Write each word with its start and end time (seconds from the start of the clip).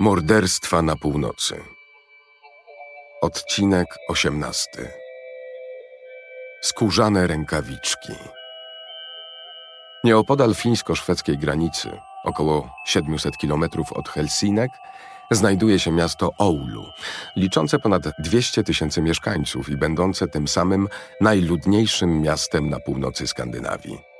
Morderstwa 0.00 0.82
na 0.82 0.96
północy. 0.96 1.60
Odcinek 3.22 3.86
18. 4.08 4.68
Skórzane 6.62 7.26
rękawiczki. 7.26 8.12
Nieopodal 10.04 10.54
fińsko-szwedzkiej 10.54 11.38
granicy, 11.38 11.98
około 12.24 12.70
700 12.86 13.36
kilometrów 13.36 13.92
od 13.92 14.08
Helsinek, 14.08 14.70
znajduje 15.30 15.78
się 15.78 15.92
miasto 15.92 16.30
Oulu, 16.38 16.84
liczące 17.36 17.78
ponad 17.78 18.02
200 18.18 18.64
tysięcy 18.64 19.02
mieszkańców 19.02 19.68
i 19.68 19.76
będące 19.76 20.28
tym 20.28 20.48
samym 20.48 20.88
najludniejszym 21.20 22.20
miastem 22.20 22.70
na 22.70 22.80
północy 22.80 23.26
Skandynawii. 23.26 24.15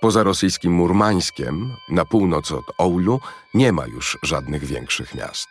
Poza 0.00 0.22
rosyjskim 0.22 0.72
Murmańskiem, 0.72 1.76
na 1.88 2.04
północ 2.04 2.52
od 2.52 2.64
Oulu, 2.78 3.20
nie 3.54 3.72
ma 3.72 3.86
już 3.86 4.18
żadnych 4.22 4.64
większych 4.64 5.14
miast. 5.14 5.48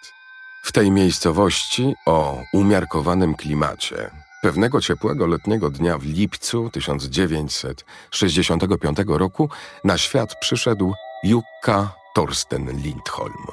W 0.63 0.71
tej 0.71 0.91
miejscowości 0.91 1.93
o 2.05 2.41
umiarkowanym 2.53 3.35
klimacie 3.35 4.11
pewnego 4.41 4.81
ciepłego 4.81 5.27
letniego 5.27 5.69
dnia 5.69 5.97
w 5.97 6.05
lipcu 6.05 6.69
1965 6.69 8.97
roku 9.07 9.49
na 9.83 9.97
świat 9.97 10.35
przyszedł 10.41 10.93
Jukka 11.23 11.93
Torsten 12.15 12.81
Lindholm. 12.81 13.45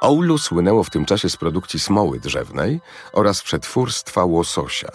Oulu 0.00 0.38
słynęło 0.38 0.84
w 0.84 0.90
tym 0.90 1.04
czasie 1.04 1.30
z 1.30 1.36
produkcji 1.36 1.80
smoły 1.80 2.20
drzewnej 2.20 2.80
oraz 3.12 3.42
przetwórstwa 3.42 4.24
łososia. 4.24 4.90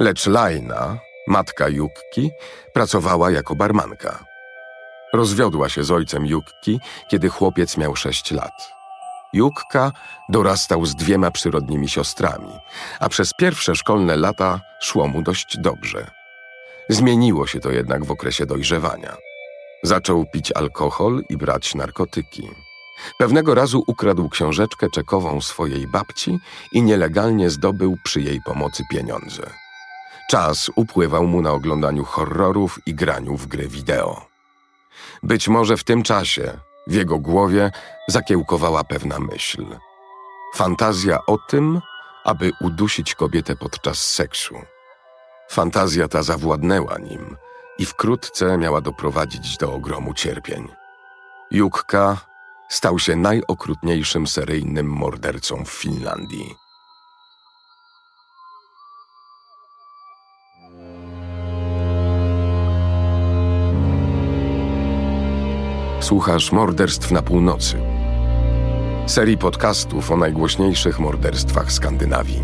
Lecz 0.00 0.26
Lajna, 0.26 0.98
matka 1.26 1.68
Jukki, 1.68 2.30
pracowała 2.72 3.30
jako 3.30 3.54
barmanka. 3.54 4.24
Rozwiodła 5.12 5.68
się 5.68 5.84
z 5.84 5.90
ojcem 5.90 6.26
Jukki, 6.26 6.80
kiedy 7.08 7.28
chłopiec 7.28 7.76
miał 7.76 7.96
sześć 7.96 8.30
lat. 8.30 8.76
Jukka 9.32 9.92
dorastał 10.28 10.86
z 10.86 10.94
dwiema 10.94 11.30
przyrodnimi 11.30 11.88
siostrami, 11.88 12.52
a 13.00 13.08
przez 13.08 13.30
pierwsze 13.38 13.74
szkolne 13.74 14.16
lata 14.16 14.60
szło 14.80 15.08
mu 15.08 15.22
dość 15.22 15.56
dobrze. 15.58 16.10
Zmieniło 16.88 17.46
się 17.46 17.60
to 17.60 17.70
jednak 17.70 18.04
w 18.04 18.10
okresie 18.10 18.46
dojrzewania. 18.46 19.16
Zaczął 19.82 20.24
pić 20.32 20.52
alkohol 20.52 21.22
i 21.28 21.36
brać 21.36 21.74
narkotyki. 21.74 22.48
Pewnego 23.18 23.54
razu 23.54 23.82
ukradł 23.86 24.28
książeczkę 24.28 24.90
czekową 24.90 25.40
swojej 25.40 25.86
babci 25.86 26.38
i 26.72 26.82
nielegalnie 26.82 27.50
zdobył 27.50 27.96
przy 28.04 28.20
jej 28.20 28.40
pomocy 28.46 28.82
pieniądze. 28.90 29.65
Czas 30.30 30.70
upływał 30.76 31.26
mu 31.26 31.42
na 31.42 31.52
oglądaniu 31.52 32.04
horrorów 32.04 32.78
i 32.86 32.94
graniu 32.94 33.36
w 33.36 33.46
gry 33.46 33.68
wideo. 33.68 34.26
Być 35.22 35.48
może 35.48 35.76
w 35.76 35.84
tym 35.84 36.02
czasie 36.02 36.52
w 36.86 36.94
jego 36.94 37.18
głowie 37.18 37.70
zakiełkowała 38.08 38.84
pewna 38.84 39.18
myśl. 39.18 39.66
Fantazja 40.54 41.26
o 41.26 41.38
tym, 41.38 41.80
aby 42.24 42.52
udusić 42.60 43.14
kobietę 43.14 43.56
podczas 43.56 43.98
seksu. 43.98 44.54
Fantazja 45.50 46.08
ta 46.08 46.22
zawładnęła 46.22 46.98
nim 46.98 47.36
i 47.78 47.86
wkrótce 47.86 48.58
miała 48.58 48.80
doprowadzić 48.80 49.56
do 49.56 49.72
ogromu 49.72 50.14
cierpień. 50.14 50.68
Jukka 51.50 52.16
stał 52.68 52.98
się 52.98 53.16
najokrutniejszym 53.16 54.26
seryjnym 54.26 54.86
mordercą 54.86 55.64
w 55.64 55.70
Finlandii. 55.70 56.65
Słuchasz 66.00 66.52
Morderstw 66.52 67.10
na 67.10 67.22
Północy. 67.22 67.76
Serii 69.06 69.38
podcastów 69.38 70.10
o 70.10 70.16
najgłośniejszych 70.16 70.98
morderstwach 70.98 71.72
Skandynawii. 71.72 72.42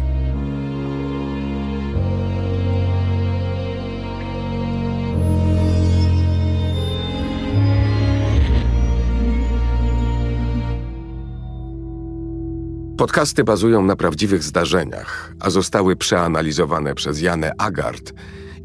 Podcasty 12.99 13.45
bazują 13.45 13.83
na 13.83 13.97
prawdziwych 13.97 14.43
zdarzeniach, 14.43 15.35
a 15.41 15.51
zostały 15.51 15.97
przeanalizowane 15.97 16.95
przez 16.95 17.21
Janę 17.21 17.53
Agard 17.59 18.13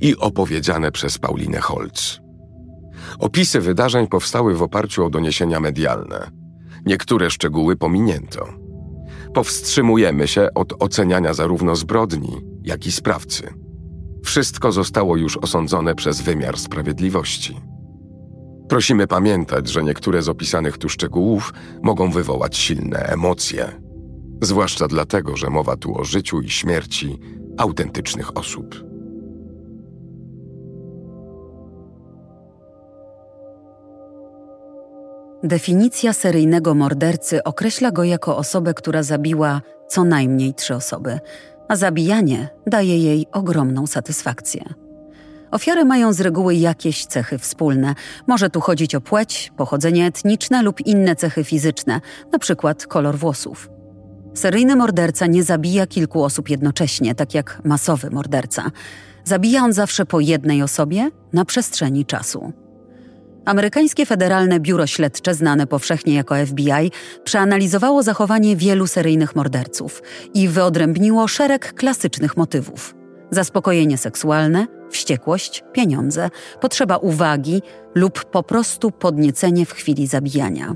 i 0.01 0.17
opowiedziane 0.17 0.91
przez 0.91 1.17
Paulinę 1.17 1.59
Holz. 1.59 2.26
Opisy 3.19 3.61
wydarzeń 3.61 4.07
powstały 4.07 4.55
w 4.55 4.61
oparciu 4.61 5.05
o 5.05 5.09
doniesienia 5.09 5.59
medialne. 5.59 6.31
Niektóre 6.85 7.29
szczegóły 7.29 7.75
pominięto. 7.75 8.47
Powstrzymujemy 9.33 10.27
się 10.27 10.47
od 10.55 10.83
oceniania 10.83 11.33
zarówno 11.33 11.75
zbrodni, 11.75 12.37
jak 12.63 12.87
i 12.87 12.91
sprawcy. 12.91 13.53
Wszystko 14.25 14.71
zostało 14.71 15.17
już 15.17 15.37
osądzone 15.37 15.95
przez 15.95 16.21
wymiar 16.21 16.59
sprawiedliwości. 16.59 17.61
Prosimy 18.69 19.07
pamiętać, 19.07 19.67
że 19.67 19.83
niektóre 19.83 20.21
z 20.21 20.29
opisanych 20.29 20.77
tu 20.77 20.89
szczegółów 20.89 21.53
mogą 21.83 22.11
wywołać 22.11 22.57
silne 22.57 22.99
emocje, 22.99 23.81
zwłaszcza 24.41 24.87
dlatego, 24.87 25.37
że 25.37 25.49
mowa 25.49 25.77
tu 25.77 25.97
o 25.97 26.03
życiu 26.03 26.41
i 26.41 26.49
śmierci 26.49 27.19
autentycznych 27.57 28.37
osób. 28.37 28.86
Definicja 35.47 36.13
seryjnego 36.13 36.75
mordercy 36.75 37.43
określa 37.43 37.91
go 37.91 38.03
jako 38.03 38.37
osobę, 38.37 38.73
która 38.73 39.03
zabiła 39.03 39.61
co 39.87 40.03
najmniej 40.03 40.53
trzy 40.53 40.75
osoby, 40.75 41.19
a 41.67 41.75
zabijanie 41.75 42.49
daje 42.65 42.97
jej 42.97 43.27
ogromną 43.31 43.87
satysfakcję. 43.87 44.63
Ofiary 45.51 45.85
mają 45.85 46.13
z 46.13 46.21
reguły 46.21 46.55
jakieś 46.55 47.05
cechy 47.05 47.37
wspólne. 47.37 47.95
Może 48.27 48.49
tu 48.49 48.61
chodzić 48.61 48.95
o 48.95 49.01
płeć, 49.01 49.51
pochodzenie 49.57 50.05
etniczne 50.05 50.63
lub 50.63 50.81
inne 50.81 51.15
cechy 51.15 51.43
fizyczne, 51.43 52.01
np. 52.27 52.75
kolor 52.87 53.17
włosów. 53.17 53.69
Seryjny 54.33 54.75
morderca 54.75 55.25
nie 55.25 55.43
zabija 55.43 55.87
kilku 55.87 56.23
osób 56.23 56.49
jednocześnie, 56.49 57.15
tak 57.15 57.33
jak 57.33 57.61
masowy 57.63 58.09
morderca. 58.09 58.71
Zabija 59.23 59.63
on 59.63 59.73
zawsze 59.73 60.05
po 60.05 60.19
jednej 60.19 60.63
osobie 60.63 61.09
na 61.33 61.45
przestrzeni 61.45 62.05
czasu. 62.05 62.53
Amerykańskie 63.47 64.05
Federalne 64.05 64.59
Biuro 64.59 64.87
Śledcze, 64.87 65.33
znane 65.33 65.67
powszechnie 65.67 66.13
jako 66.13 66.35
FBI, 66.45 66.91
przeanalizowało 67.23 68.03
zachowanie 68.03 68.55
wielu 68.55 68.87
seryjnych 68.87 69.35
morderców 69.35 70.03
i 70.33 70.47
wyodrębniło 70.47 71.27
szereg 71.27 71.73
klasycznych 71.73 72.37
motywów: 72.37 72.95
zaspokojenie 73.31 73.97
seksualne, 73.97 74.67
wściekłość, 74.89 75.63
pieniądze, 75.73 76.29
potrzeba 76.61 76.97
uwagi 76.97 77.61
lub 77.95 78.25
po 78.25 78.43
prostu 78.43 78.91
podniecenie 78.91 79.65
w 79.65 79.73
chwili 79.73 80.07
zabijania. 80.07 80.75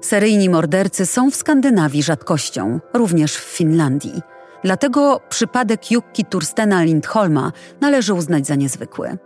Seryjni 0.00 0.48
mordercy 0.48 1.06
są 1.06 1.30
w 1.30 1.34
Skandynawii 1.36 2.02
rzadkością, 2.02 2.80
również 2.94 3.36
w 3.36 3.56
Finlandii. 3.56 4.22
Dlatego 4.64 5.20
przypadek 5.28 5.90
Jukki 5.90 6.24
Turstena 6.24 6.82
Lindholma 6.82 7.52
należy 7.80 8.14
uznać 8.14 8.46
za 8.46 8.54
niezwykły. 8.54 9.18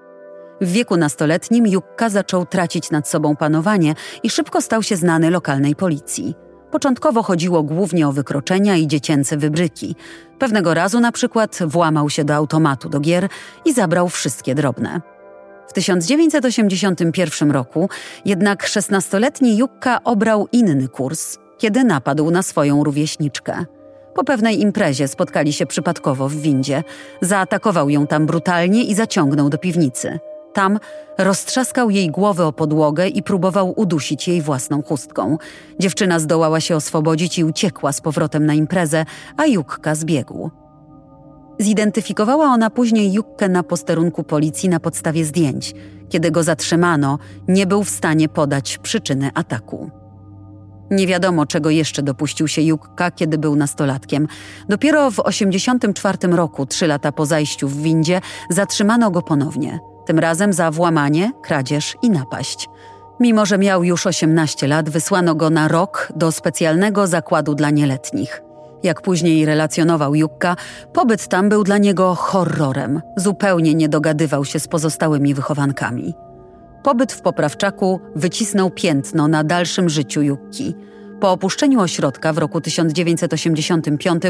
W 0.60 0.72
wieku 0.72 0.96
nastoletnim 0.96 1.66
Jukka 1.66 2.08
zaczął 2.08 2.46
tracić 2.46 2.90
nad 2.90 3.08
sobą 3.08 3.36
panowanie 3.36 3.94
i 4.22 4.30
szybko 4.30 4.60
stał 4.60 4.82
się 4.82 4.96
znany 4.96 5.30
lokalnej 5.30 5.76
policji. 5.76 6.34
Początkowo 6.70 7.22
chodziło 7.22 7.62
głównie 7.62 8.08
o 8.08 8.12
wykroczenia 8.12 8.76
i 8.76 8.86
dziecięce 8.86 9.36
wybryki. 9.36 9.96
Pewnego 10.38 10.74
razu 10.74 11.00
na 11.00 11.12
przykład 11.12 11.58
włamał 11.66 12.10
się 12.10 12.24
do 12.24 12.34
automatu 12.34 12.88
do 12.88 13.00
gier 13.00 13.28
i 13.64 13.72
zabrał 13.72 14.08
wszystkie 14.08 14.54
drobne. 14.54 15.00
W 15.68 15.72
1981 15.72 17.50
roku 17.50 17.88
jednak 18.24 18.64
16-letni 18.64 19.56
Jukka 19.56 20.04
obrał 20.04 20.48
inny 20.52 20.88
kurs, 20.88 21.38
kiedy 21.58 21.84
napadł 21.84 22.30
na 22.30 22.42
swoją 22.42 22.84
rówieśniczkę. 22.84 23.64
Po 24.14 24.24
pewnej 24.24 24.60
imprezie 24.60 25.08
spotkali 25.08 25.52
się 25.52 25.66
przypadkowo 25.66 26.28
w 26.28 26.34
windzie. 26.34 26.82
Zaatakował 27.20 27.90
ją 27.90 28.06
tam 28.06 28.26
brutalnie 28.26 28.84
i 28.84 28.94
zaciągnął 28.94 29.48
do 29.48 29.58
piwnicy. 29.58 30.18
Tam 30.58 30.78
roztrzaskał 31.18 31.90
jej 31.90 32.10
głowę 32.10 32.46
o 32.46 32.52
podłogę 32.52 33.08
i 33.08 33.22
próbował 33.22 33.72
udusić 33.76 34.28
jej 34.28 34.42
własną 34.42 34.82
chustką. 34.82 35.38
Dziewczyna 35.78 36.18
zdołała 36.18 36.60
się 36.60 36.76
oswobodzić 36.76 37.38
i 37.38 37.44
uciekła 37.44 37.92
z 37.92 38.00
powrotem 38.00 38.46
na 38.46 38.54
imprezę, 38.54 39.04
a 39.36 39.46
Jukka 39.46 39.94
zbiegł. 39.94 40.50
Zidentyfikowała 41.58 42.46
ona 42.46 42.70
później 42.70 43.12
Jukkę 43.12 43.48
na 43.48 43.62
posterunku 43.62 44.24
policji 44.24 44.68
na 44.68 44.80
podstawie 44.80 45.24
zdjęć. 45.24 45.74
Kiedy 46.08 46.30
go 46.30 46.42
zatrzymano, 46.42 47.18
nie 47.48 47.66
był 47.66 47.84
w 47.84 47.90
stanie 47.90 48.28
podać 48.28 48.78
przyczyny 48.78 49.30
ataku. 49.34 49.90
Nie 50.90 51.06
wiadomo, 51.06 51.46
czego 51.46 51.70
jeszcze 51.70 52.02
dopuścił 52.02 52.48
się 52.48 52.62
Jukka, 52.62 53.10
kiedy 53.10 53.38
był 53.38 53.56
nastolatkiem. 53.56 54.28
Dopiero 54.68 55.10
w 55.10 55.16
1984 55.16 56.36
roku, 56.36 56.66
trzy 56.66 56.86
lata 56.86 57.12
po 57.12 57.26
zajściu 57.26 57.68
w 57.68 57.82
windzie, 57.82 58.20
zatrzymano 58.50 59.10
go 59.10 59.22
ponownie– 59.22 59.78
tym 60.08 60.18
razem 60.18 60.52
za 60.52 60.70
włamanie, 60.70 61.32
kradzież 61.42 61.96
i 62.02 62.10
napaść. 62.10 62.68
Mimo, 63.20 63.46
że 63.46 63.58
miał 63.58 63.84
już 63.84 64.06
18 64.06 64.68
lat, 64.68 64.88
wysłano 64.88 65.34
go 65.34 65.50
na 65.50 65.68
rok 65.68 66.12
do 66.16 66.32
specjalnego 66.32 67.06
zakładu 67.06 67.54
dla 67.54 67.70
nieletnich. 67.70 68.42
Jak 68.82 69.02
później 69.02 69.44
relacjonował 69.44 70.14
Jukka, 70.14 70.56
pobyt 70.92 71.28
tam 71.28 71.48
był 71.48 71.64
dla 71.64 71.78
niego 71.78 72.14
horrorem. 72.14 73.00
Zupełnie 73.16 73.74
nie 73.74 73.88
dogadywał 73.88 74.44
się 74.44 74.60
z 74.60 74.68
pozostałymi 74.68 75.34
wychowankami. 75.34 76.14
Pobyt 76.82 77.12
w 77.12 77.20
poprawczaku 77.20 78.00
wycisnął 78.16 78.70
piętno 78.70 79.28
na 79.28 79.44
dalszym 79.44 79.88
życiu 79.88 80.22
Jukki. 80.22 80.74
Po 81.20 81.32
opuszczeniu 81.32 81.80
ośrodka 81.80 82.32
w 82.32 82.38
roku 82.38 82.60
1985 82.60 84.22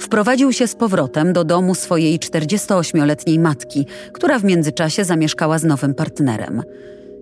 wprowadził 0.00 0.52
się 0.52 0.66
z 0.66 0.74
powrotem 0.74 1.32
do 1.32 1.44
domu 1.44 1.74
swojej 1.74 2.18
48-letniej 2.18 3.38
matki, 3.38 3.86
która 4.12 4.38
w 4.38 4.44
międzyczasie 4.44 5.04
zamieszkała 5.04 5.58
z 5.58 5.64
nowym 5.64 5.94
partnerem. 5.94 6.62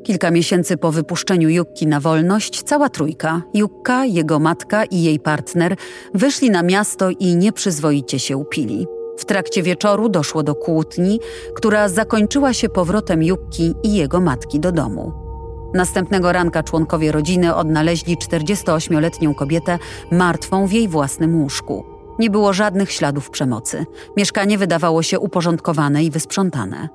Kilka 0.03 0.31
miesięcy 0.31 0.77
po 0.77 0.93
wypuszczeniu 0.93 1.49
Jukki 1.49 1.87
na 1.87 2.01
wolność, 2.01 2.63
cała 2.63 2.89
trójka, 2.89 3.43
Jukka, 3.55 4.05
jego 4.05 4.39
matka 4.39 4.85
i 4.85 5.03
jej 5.03 5.21
partner, 5.21 5.77
wyszli 6.15 6.51
na 6.51 6.63
miasto 6.63 7.11
i 7.11 7.37
nieprzyzwoicie 7.37 8.19
się 8.19 8.37
upili. 8.37 8.87
W 9.19 9.25
trakcie 9.25 9.63
wieczoru 9.63 10.09
doszło 10.09 10.43
do 10.43 10.55
kłótni, 10.55 11.21
która 11.55 11.89
zakończyła 11.89 12.53
się 12.53 12.69
powrotem 12.69 13.23
Jukki 13.23 13.75
i 13.83 13.95
jego 13.95 14.21
matki 14.21 14.61
do 14.61 14.73
domu. 14.73 15.30
Następnego 15.75 16.33
ranka 16.33 16.63
członkowie 16.63 17.13
rodziny 17.13 17.55
odnaleźli 17.55 18.17
48-letnią 18.17 19.35
kobietę 19.35 19.79
martwą 20.13 20.67
w 20.67 20.73
jej 20.73 20.89
własnym 20.89 21.43
łóżku. 21.43 21.85
Nie 22.19 22.31
było 22.31 22.53
żadnych 22.53 22.93
śladów 22.93 23.31
przemocy. 23.31 23.87
Mieszkanie 24.17 24.59
wydawało 24.59 25.03
się 25.03 25.19
uporządkowane 25.21 26.05
i 26.05 26.11
wysprzątane. 26.11 26.89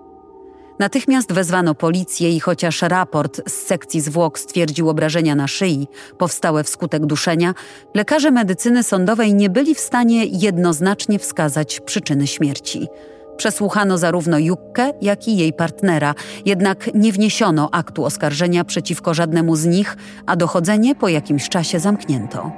Natychmiast 0.80 1.34
wezwano 1.34 1.76
policję 1.76 2.36
i 2.36 2.40
chociaż 2.40 2.82
raport 2.82 3.42
z 3.50 3.54
sekcji 3.54 4.02
zwłok 4.02 4.40
stwierdził 4.40 4.90
obrażenia 4.90 5.36
na 5.36 5.48
szyi 5.48 5.88
powstałe 6.18 6.64
wskutek 6.64 7.06
duszenia, 7.06 7.54
lekarze 7.94 8.32
medycyny 8.32 8.84
sądowej 8.84 9.34
nie 9.34 9.50
byli 9.50 9.76
w 9.76 9.80
stanie 9.80 10.26
jednoznacznie 10.26 11.20
wskazać 11.20 11.80
przyczyny 11.80 12.28
śmierci. 12.28 12.88
Przesłuchano 13.38 13.98
zarówno 13.98 14.40
Jukkę, 14.40 14.92
jak 15.02 15.28
i 15.28 15.38
jej 15.38 15.54
partnera, 15.54 16.14
jednak 16.46 16.90
nie 16.94 17.12
wniesiono 17.12 17.70
aktu 17.72 18.06
oskarżenia 18.06 18.64
przeciwko 18.64 19.14
żadnemu 19.14 19.56
z 19.56 19.66
nich, 19.66 19.98
a 20.26 20.36
dochodzenie 20.36 20.96
po 20.96 21.10
jakimś 21.10 21.50
czasie 21.50 21.80
zamknięto. 21.80 22.52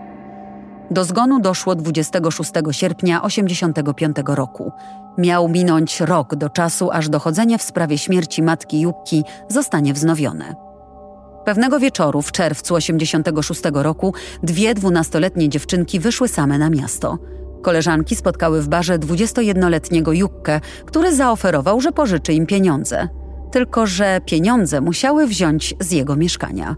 Do 0.91 1.03
zgonu 1.03 1.39
doszło 1.39 1.75
26 1.75 2.51
sierpnia 2.71 3.21
1985 3.21 4.15
roku. 4.27 4.71
Miał 5.17 5.49
minąć 5.49 5.99
rok 5.99 6.35
do 6.35 6.49
czasu, 6.49 6.91
aż 6.91 7.09
dochodzenie 7.09 7.57
w 7.57 7.63
sprawie 7.63 7.97
śmierci 7.97 8.43
matki 8.43 8.81
Jukki 8.81 9.23
zostanie 9.49 9.93
wznowione. 9.93 10.55
Pewnego 11.45 11.79
wieczoru 11.79 12.21
w 12.21 12.31
czerwcu 12.31 12.75
1986 12.75 13.61
roku 13.73 14.13
dwie 14.43 14.73
dwunastoletnie 14.73 15.49
dziewczynki 15.49 15.99
wyszły 15.99 16.27
same 16.27 16.57
na 16.57 16.69
miasto. 16.69 17.17
Koleżanki 17.67 18.15
spotkały 18.15 18.61
w 18.61 18.67
barze 18.67 18.99
21-letniego 18.99 20.13
Jukkę, 20.13 20.61
który 20.85 21.15
zaoferował, 21.15 21.81
że 21.81 21.91
pożyczy 21.91 22.33
im 22.33 22.45
pieniądze. 22.45 23.07
Tylko, 23.51 23.87
że 23.87 24.21
pieniądze 24.25 24.81
musiały 24.81 25.27
wziąć 25.27 25.75
z 25.79 25.91
jego 25.91 26.15
mieszkania. 26.15 26.75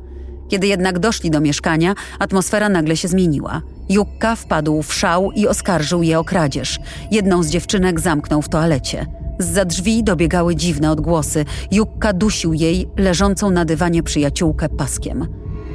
Kiedy 0.47 0.67
jednak 0.67 0.99
doszli 0.99 1.31
do 1.31 1.41
mieszkania, 1.41 1.95
atmosfera 2.19 2.69
nagle 2.69 2.97
się 2.97 3.07
zmieniła. 3.07 3.61
Jukka 3.89 4.35
wpadł 4.35 4.81
w 4.81 4.93
szał 4.93 5.31
i 5.31 5.47
oskarżył 5.47 6.03
je 6.03 6.19
o 6.19 6.23
kradzież. 6.23 6.79
Jedną 7.11 7.43
z 7.43 7.49
dziewczynek 7.49 7.99
zamknął 7.99 8.41
w 8.41 8.49
toalecie. 8.49 9.05
Z 9.39 9.45
za 9.45 9.65
drzwi 9.65 10.03
dobiegały 10.03 10.55
dziwne 10.55 10.91
odgłosy. 10.91 11.45
Jukka 11.71 12.13
dusił 12.13 12.53
jej, 12.53 12.87
leżącą 12.97 13.51
na 13.51 13.65
dywanie 13.65 14.03
przyjaciółkę 14.03 14.69
paskiem. 14.69 15.27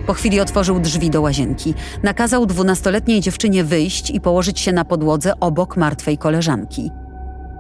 Po 0.07 0.15
chwili 0.15 0.41
otworzył 0.41 0.81
drzwi 0.81 1.11
do 1.11 1.21
łazienki. 1.21 1.75
Nakazał 2.03 2.47
dwunastoletniej 2.47 3.21
dziewczynie 3.21 3.65
wyjść 3.65 4.11
i 4.11 4.21
położyć 4.21 4.61
się 4.61 4.73
na 4.73 4.85
podłodze 4.85 5.41
obok 5.41 5.77
martwej 5.77 6.19
koleżanki. 6.19 6.91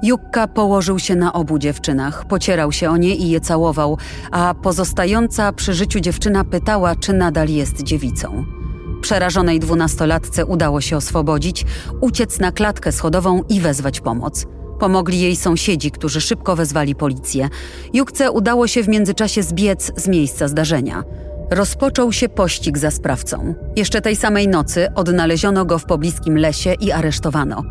Jukka 0.02 0.48
położył 0.48 0.98
się 0.98 1.14
na 1.14 1.32
obu 1.32 1.58
dziewczynach, 1.58 2.24
pocierał 2.24 2.72
się 2.72 2.90
o 2.90 2.96
nie 2.96 3.14
i 3.14 3.30
je 3.30 3.40
całował, 3.40 3.98
a 4.30 4.54
pozostająca 4.62 5.52
przy 5.52 5.74
życiu 5.74 6.00
dziewczyna 6.00 6.44
pytała, 6.44 6.96
czy 6.96 7.12
nadal 7.12 7.48
jest 7.48 7.82
dziewicą. 7.82 8.44
Przerażonej 9.00 9.60
dwunastolatce 9.60 10.46
udało 10.46 10.80
się 10.80 10.96
oswobodzić, 10.96 11.64
uciec 12.00 12.38
na 12.40 12.52
klatkę 12.52 12.92
schodową 12.92 13.42
i 13.48 13.60
wezwać 13.60 14.00
pomoc. 14.00 14.46
Pomogli 14.78 15.20
jej 15.20 15.36
sąsiedzi, 15.36 15.90
którzy 15.90 16.20
szybko 16.20 16.56
wezwali 16.56 16.94
policję. 16.94 17.48
Jukce 17.92 18.30
udało 18.30 18.66
się 18.66 18.82
w 18.82 18.88
międzyczasie 18.88 19.42
zbiec 19.42 19.92
z 19.96 20.08
miejsca 20.08 20.48
zdarzenia. 20.48 21.04
Rozpoczął 21.50 22.12
się 22.12 22.28
pościg 22.28 22.78
za 22.78 22.90
sprawcą. 22.90 23.54
Jeszcze 23.76 24.00
tej 24.00 24.16
samej 24.16 24.48
nocy 24.48 24.88
odnaleziono 24.94 25.64
go 25.64 25.78
w 25.78 25.84
pobliskim 25.84 26.38
lesie 26.38 26.74
i 26.80 26.92
aresztowano. 26.92 27.62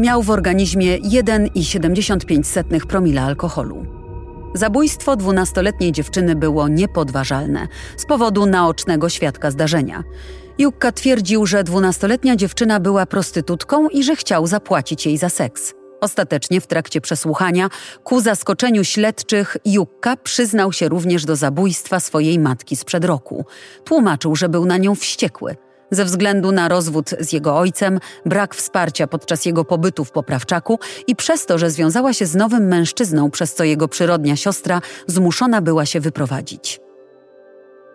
Miał 0.00 0.22
w 0.22 0.30
organizmie 0.30 0.98
1,75 0.98 2.86
promila 2.86 3.22
alkoholu. 3.22 3.86
Zabójstwo 4.54 5.16
dwunastoletniej 5.16 5.92
dziewczyny 5.92 6.34
było 6.34 6.68
niepodważalne 6.68 7.68
z 7.96 8.06
powodu 8.06 8.46
naocznego 8.46 9.08
świadka 9.08 9.50
zdarzenia. 9.50 10.04
Jukka 10.58 10.92
twierdził, 10.92 11.46
że 11.46 11.64
dwunastoletnia 11.64 12.36
dziewczyna 12.36 12.80
była 12.80 13.06
prostytutką 13.06 13.88
i 13.88 14.02
że 14.02 14.16
chciał 14.16 14.46
zapłacić 14.46 15.06
jej 15.06 15.18
za 15.18 15.28
seks. 15.28 15.74
Ostatecznie 16.00 16.60
w 16.60 16.66
trakcie 16.66 17.00
przesłuchania, 17.00 17.68
ku 18.04 18.20
zaskoczeniu 18.20 18.84
śledczych, 18.84 19.56
Jukka 19.64 20.16
przyznał 20.16 20.72
się 20.72 20.88
również 20.88 21.24
do 21.24 21.36
zabójstwa 21.36 22.00
swojej 22.00 22.38
matki 22.38 22.76
sprzed 22.76 23.04
roku. 23.04 23.44
Tłumaczył, 23.84 24.36
że 24.36 24.48
był 24.48 24.66
na 24.66 24.76
nią 24.76 24.94
wściekły– 24.94 25.56
ze 25.90 26.04
względu 26.04 26.52
na 26.52 26.68
rozwód 26.68 27.10
z 27.20 27.32
jego 27.32 27.58
ojcem, 27.58 28.00
brak 28.26 28.54
wsparcia 28.54 29.06
podczas 29.06 29.46
jego 29.46 29.64
pobytu 29.64 30.04
w 30.04 30.10
poprawczaku 30.10 30.78
i 31.06 31.16
przez 31.16 31.46
to, 31.46 31.58
że 31.58 31.70
związała 31.70 32.12
się 32.12 32.26
z 32.26 32.34
nowym 32.34 32.66
mężczyzną, 32.66 33.30
przez 33.30 33.54
co 33.54 33.64
jego 33.64 33.88
przyrodnia 33.88 34.36
siostra 34.36 34.80
zmuszona 35.06 35.60
była 35.60 35.86
się 35.86 36.00
wyprowadzić. 36.00 36.85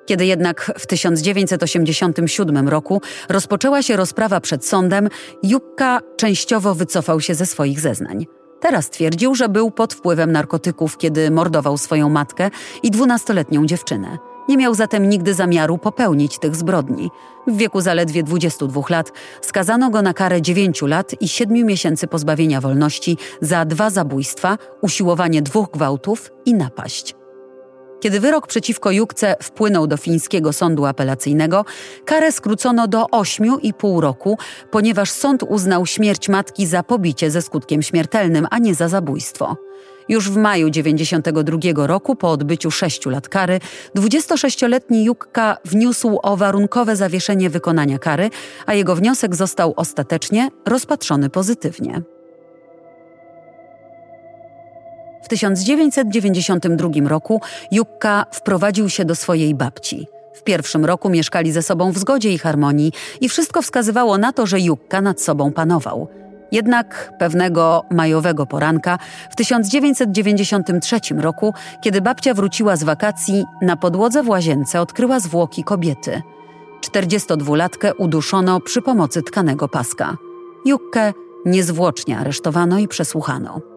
Kiedy 0.06 0.26
jednak 0.26 0.72
w 0.80 0.88
1987 0.88 2.70
roku 2.70 3.02
rozpoczęła 3.30 3.82
się 3.82 3.96
rozprawa 3.96 4.42
przed 4.42 4.66
sądem, 4.66 5.10
Jukka 5.44 6.00
częściowo 6.18 6.76
wycofał 6.76 7.22
się 7.22 7.36
ze 7.36 7.46
swoich 7.46 7.80
zeznań. 7.80 8.26
Teraz 8.62 8.90
twierdził, 8.90 9.36
że 9.36 9.50
był 9.50 9.72
pod 9.72 9.94
wpływem 9.94 10.32
narkotyków, 10.32 10.98
kiedy 10.98 11.32
mordował 11.32 11.78
swoją 11.78 12.10
matkę 12.10 12.50
i 12.84 12.92
dwunastoletnią 12.92 13.66
dziewczynę. 13.66 14.18
Nie 14.50 14.58
miał 14.58 14.74
zatem 14.74 15.10
nigdy 15.10 15.34
zamiaru 15.34 15.78
popełnić 15.78 16.40
tych 16.40 16.56
zbrodni. 16.56 17.10
W 17.48 17.58
wieku 17.58 17.82
zaledwie 17.82 18.24
22 18.24 18.82
lat 18.90 19.12
skazano 19.42 19.90
go 19.90 20.02
na 20.02 20.14
karę 20.14 20.42
9 20.42 20.82
lat 20.82 21.22
i 21.22 21.28
7 21.28 21.66
miesięcy 21.66 22.08
pozbawienia 22.08 22.62
wolności 22.62 23.18
za 23.42 23.66
dwa 23.66 23.90
zabójstwa, 23.90 24.58
usiłowanie 24.82 25.42
dwóch 25.42 25.72
gwałtów 25.72 26.32
i 26.46 26.54
napaść. 26.54 27.21
Kiedy 28.02 28.20
wyrok 28.20 28.48
przeciwko 28.48 28.92
Jukce 28.92 29.36
wpłynął 29.44 29.88
do 29.88 29.98
fińskiego 29.98 30.54
sądu 30.54 30.86
apelacyjnego, 30.86 31.66
karę 32.06 32.32
skrócono 32.32 32.88
do 32.88 33.04
8,5 33.04 34.00
roku, 34.00 34.38
ponieważ 34.72 35.12
sąd 35.12 35.44
uznał 35.44 35.86
śmierć 35.86 36.30
matki 36.30 36.66
za 36.66 36.84
pobicie 36.84 37.32
ze 37.32 37.42
skutkiem 37.42 37.82
śmiertelnym, 37.82 38.48
a 38.52 38.60
nie 38.60 38.76
za 38.76 38.88
zabójstwo. 38.88 39.58
Już 40.10 40.30
w 40.30 40.38
maju 40.38 40.70
1992 40.70 41.88
roku, 41.88 42.16
po 42.16 42.32
odbyciu 42.32 42.72
sześciu 42.72 43.10
lat 43.10 43.30
kary, 43.30 43.60
26-letni 43.96 45.04
Jukka 45.04 45.58
wniósł 45.66 46.20
o 46.24 46.38
warunkowe 46.38 46.96
zawieszenie 46.96 47.50
wykonania 47.50 48.00
kary, 48.00 48.30
a 48.66 48.74
jego 48.74 48.96
wniosek 48.96 49.36
został 49.36 49.74
ostatecznie 49.76 50.50
rozpatrzony 50.66 51.30
pozytywnie. 51.30 52.02
W 55.24 55.28
1992 55.28 56.90
roku 57.08 57.42
Jukka 57.72 58.26
wprowadził 58.32 58.90
się 58.90 59.06
do 59.06 59.16
swojej 59.16 59.56
babci. 59.56 60.08
W 60.34 60.44
pierwszym 60.44 60.86
roku 60.86 61.10
mieszkali 61.10 61.52
ze 61.52 61.62
sobą 61.62 61.92
w 61.92 61.98
zgodzie 61.98 62.34
i 62.34 62.38
harmonii 62.38 62.92
i 63.22 63.30
wszystko 63.30 63.62
wskazywało 63.62 64.18
na 64.18 64.34
to, 64.34 64.46
że 64.46 64.60
Jukka 64.60 65.02
nad 65.02 65.22
sobą 65.22 65.52
panował– 65.52 66.08
jednak 66.52 67.14
pewnego 67.20 67.84
majowego 67.92 68.46
poranka 68.46 69.00
w 69.32 69.36
1993 69.36 71.00
roku, 71.18 71.54
kiedy 71.82 72.02
babcia 72.02 72.34
wróciła 72.34 72.76
z 72.76 72.84
wakacji, 72.84 73.46
na 73.62 73.76
podłodze 73.76 74.24
w 74.24 74.30
łazience 74.30 74.82
odkryła 74.82 75.20
zwłoki 75.20 75.64
kobiety. 75.64 76.22
42-latkę 76.82 77.92
uduszono 77.98 78.60
przy 78.60 78.82
pomocy 78.82 79.22
tkanego 79.22 79.68
paska. 79.68 80.18
Jukkę 80.66 81.14
niezwłocznie 81.46 82.18
aresztowano 82.18 82.80
i 82.80 82.88
przesłuchano. 82.88 83.71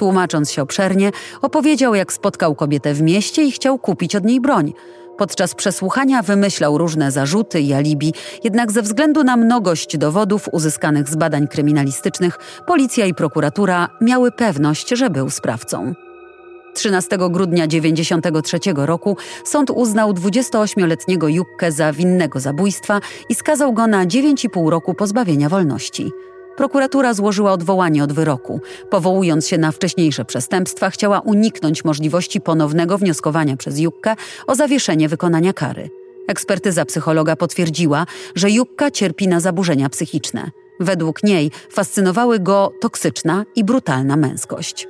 Tłumacząc 0.00 0.50
się 0.52 0.62
obszernie, 0.62 1.10
opowiedział, 1.42 1.94
jak 1.94 2.12
spotkał 2.12 2.54
kobietę 2.54 2.94
w 2.94 3.02
mieście 3.02 3.42
i 3.42 3.52
chciał 3.52 3.78
kupić 3.78 4.16
od 4.16 4.24
niej 4.24 4.40
broń. 4.40 4.72
Podczas 5.18 5.54
przesłuchania 5.54 6.22
wymyślał 6.22 6.78
różne 6.78 7.10
zarzuty 7.10 7.60
i 7.60 7.72
alibi, 7.72 8.14
jednak 8.44 8.72
ze 8.72 8.82
względu 8.82 9.24
na 9.24 9.36
mnogość 9.36 9.96
dowodów 9.96 10.48
uzyskanych 10.52 11.08
z 11.08 11.16
badań 11.16 11.48
kryminalistycznych, 11.48 12.38
policja 12.66 13.06
i 13.06 13.14
prokuratura 13.14 13.88
miały 14.00 14.32
pewność, 14.32 14.88
że 14.88 15.10
był 15.10 15.30
sprawcą. 15.30 15.94
13 16.74 17.18
grudnia 17.18 17.66
1993 17.66 18.58
roku 18.76 19.16
sąd 19.44 19.70
uznał 19.70 20.12
28-letniego 20.12 21.28
Jukkę 21.28 21.72
za 21.72 21.92
winnego 21.92 22.40
zabójstwa 22.40 23.00
i 23.28 23.34
skazał 23.34 23.72
go 23.72 23.86
na 23.86 24.06
9,5 24.06 24.68
roku 24.68 24.94
pozbawienia 24.94 25.48
wolności. 25.48 26.12
Prokuratura 26.60 27.14
złożyła 27.14 27.52
odwołanie 27.52 28.04
od 28.04 28.12
wyroku. 28.12 28.60
Powołując 28.90 29.48
się 29.48 29.58
na 29.58 29.72
wcześniejsze 29.72 30.24
przestępstwa, 30.24 30.90
chciała 30.90 31.20
uniknąć 31.20 31.84
możliwości 31.84 32.40
ponownego 32.40 32.98
wnioskowania 32.98 33.56
przez 33.56 33.78
Jukkę 33.78 34.16
o 34.46 34.54
zawieszenie 34.54 35.08
wykonania 35.08 35.52
kary. 35.52 35.90
Ekspertyza 36.28 36.84
psychologa 36.84 37.36
potwierdziła, 37.36 38.06
że 38.34 38.50
Jukka 38.50 38.90
cierpi 38.90 39.28
na 39.28 39.40
zaburzenia 39.40 39.88
psychiczne. 39.88 40.50
Według 40.80 41.22
niej 41.22 41.50
fascynowały 41.70 42.38
go 42.38 42.72
toksyczna 42.80 43.44
i 43.56 43.64
brutalna 43.64 44.16
męskość. 44.16 44.88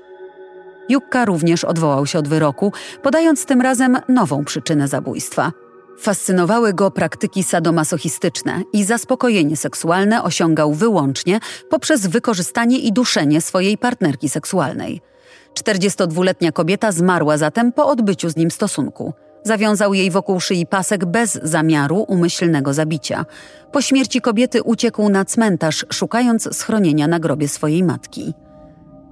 Jukka 0.89 1.25
również 1.25 1.65
odwołał 1.65 2.07
się 2.07 2.19
od 2.19 2.29
wyroku, 2.29 2.73
podając 3.03 3.47
tym 3.47 3.61
razem 3.61 3.99
nową 4.09 4.45
przyczynę 4.45 4.89
zabójstwa. 4.89 5.53
Fascynowały 6.01 6.75
go 6.75 6.91
praktyki 6.91 7.43
sadomasochistyczne 7.43 8.63
i 8.73 8.85
zaspokojenie 8.85 9.57
seksualne 9.57 10.23
osiągał 10.23 10.75
wyłącznie 10.75 11.41
poprzez 11.71 12.07
wykorzystanie 12.07 12.79
i 12.79 12.93
duszenie 12.93 13.41
swojej 13.41 13.79
partnerki 13.79 14.29
seksualnej. 14.29 15.01
42-letnia 15.61 16.53
kobieta 16.53 16.93
zmarła 16.93 17.37
zatem 17.39 17.73
po 17.73 17.87
odbyciu 17.87 18.31
z 18.31 18.37
nim 18.37 18.51
stosunku. 18.51 19.13
Zawiązał 19.43 19.95
jej 19.95 20.11
wokół 20.11 20.41
szyi 20.41 20.67
pasek 20.67 21.05
bez 21.05 21.41
zamiaru 21.43 22.05
umyślnego 22.09 22.75
zabicia. 22.75 23.27
Po 23.73 23.83
śmierci 23.83 24.21
kobiety 24.21 24.63
uciekł 24.63 25.09
na 25.09 25.25
cmentarz, 25.25 25.87
szukając 25.93 26.57
schronienia 26.57 27.09
na 27.09 27.19
grobie 27.19 27.49
swojej 27.49 27.83
matki. 27.83 28.35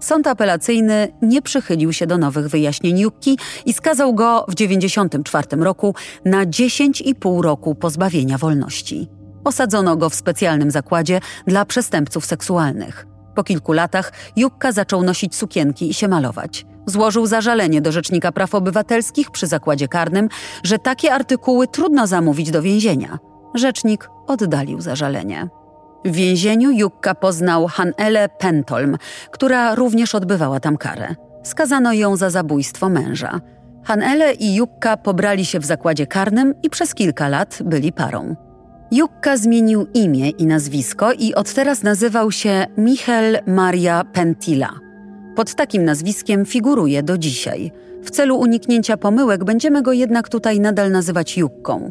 Sąd 0.00 0.26
apelacyjny 0.26 1.08
nie 1.22 1.42
przychylił 1.42 1.92
się 1.92 2.06
do 2.06 2.18
nowych 2.18 2.48
wyjaśnień 2.48 2.98
Jukki 2.98 3.38
i 3.66 3.72
skazał 3.72 4.14
go 4.14 4.44
w 4.48 4.54
1994 4.54 5.64
roku 5.64 5.94
na 6.24 6.46
10,5 6.46 7.42
roku 7.42 7.74
pozbawienia 7.74 8.38
wolności. 8.38 9.08
Osadzono 9.44 9.96
go 9.96 10.10
w 10.10 10.14
specjalnym 10.14 10.70
zakładzie 10.70 11.20
dla 11.46 11.64
przestępców 11.64 12.26
seksualnych. 12.26 13.06
Po 13.34 13.44
kilku 13.44 13.72
latach 13.72 14.12
Jukka 14.36 14.72
zaczął 14.72 15.02
nosić 15.02 15.36
sukienki 15.36 15.90
i 15.90 15.94
się 15.94 16.08
malować. 16.08 16.66
Złożył 16.86 17.26
zażalenie 17.26 17.80
do 17.80 17.92
Rzecznika 17.92 18.32
Praw 18.32 18.54
Obywatelskich 18.54 19.30
przy 19.30 19.46
zakładzie 19.46 19.88
karnym, 19.88 20.28
że 20.62 20.78
takie 20.78 21.12
artykuły 21.12 21.68
trudno 21.68 22.06
zamówić 22.06 22.50
do 22.50 22.62
więzienia. 22.62 23.18
Rzecznik 23.54 24.10
oddalił 24.26 24.80
zażalenie. 24.80 25.48
W 26.04 26.12
więzieniu 26.12 26.70
Jukka 26.70 27.14
poznał 27.14 27.66
Hanele 27.66 28.28
Pentolm, 28.28 28.96
która 29.30 29.74
również 29.74 30.14
odbywała 30.14 30.60
tam 30.60 30.76
karę. 30.76 31.14
Skazano 31.42 31.92
ją 31.92 32.16
za 32.16 32.30
zabójstwo 32.30 32.88
męża. 32.88 33.40
Hanele 33.84 34.34
i 34.34 34.54
Jukka 34.54 34.96
pobrali 34.96 35.44
się 35.44 35.60
w 35.60 35.64
zakładzie 35.64 36.06
karnym 36.06 36.54
i 36.62 36.70
przez 36.70 36.94
kilka 36.94 37.28
lat 37.28 37.58
byli 37.64 37.92
parą. 37.92 38.36
Jukka 38.90 39.36
zmienił 39.36 39.86
imię 39.94 40.30
i 40.30 40.46
nazwisko 40.46 41.12
i 41.12 41.34
od 41.34 41.54
teraz 41.54 41.82
nazywał 41.82 42.32
się 42.32 42.66
Michel 42.76 43.38
Maria 43.46 44.04
Pentila. 44.12 44.70
Pod 45.36 45.54
takim 45.54 45.84
nazwiskiem 45.84 46.44
figuruje 46.44 47.02
do 47.02 47.18
dzisiaj. 47.18 47.72
W 48.02 48.10
celu 48.10 48.38
uniknięcia 48.38 48.96
pomyłek 48.96 49.44
będziemy 49.44 49.82
go 49.82 49.92
jednak 49.92 50.28
tutaj 50.28 50.60
nadal 50.60 50.90
nazywać 50.90 51.38
Jukką. 51.38 51.90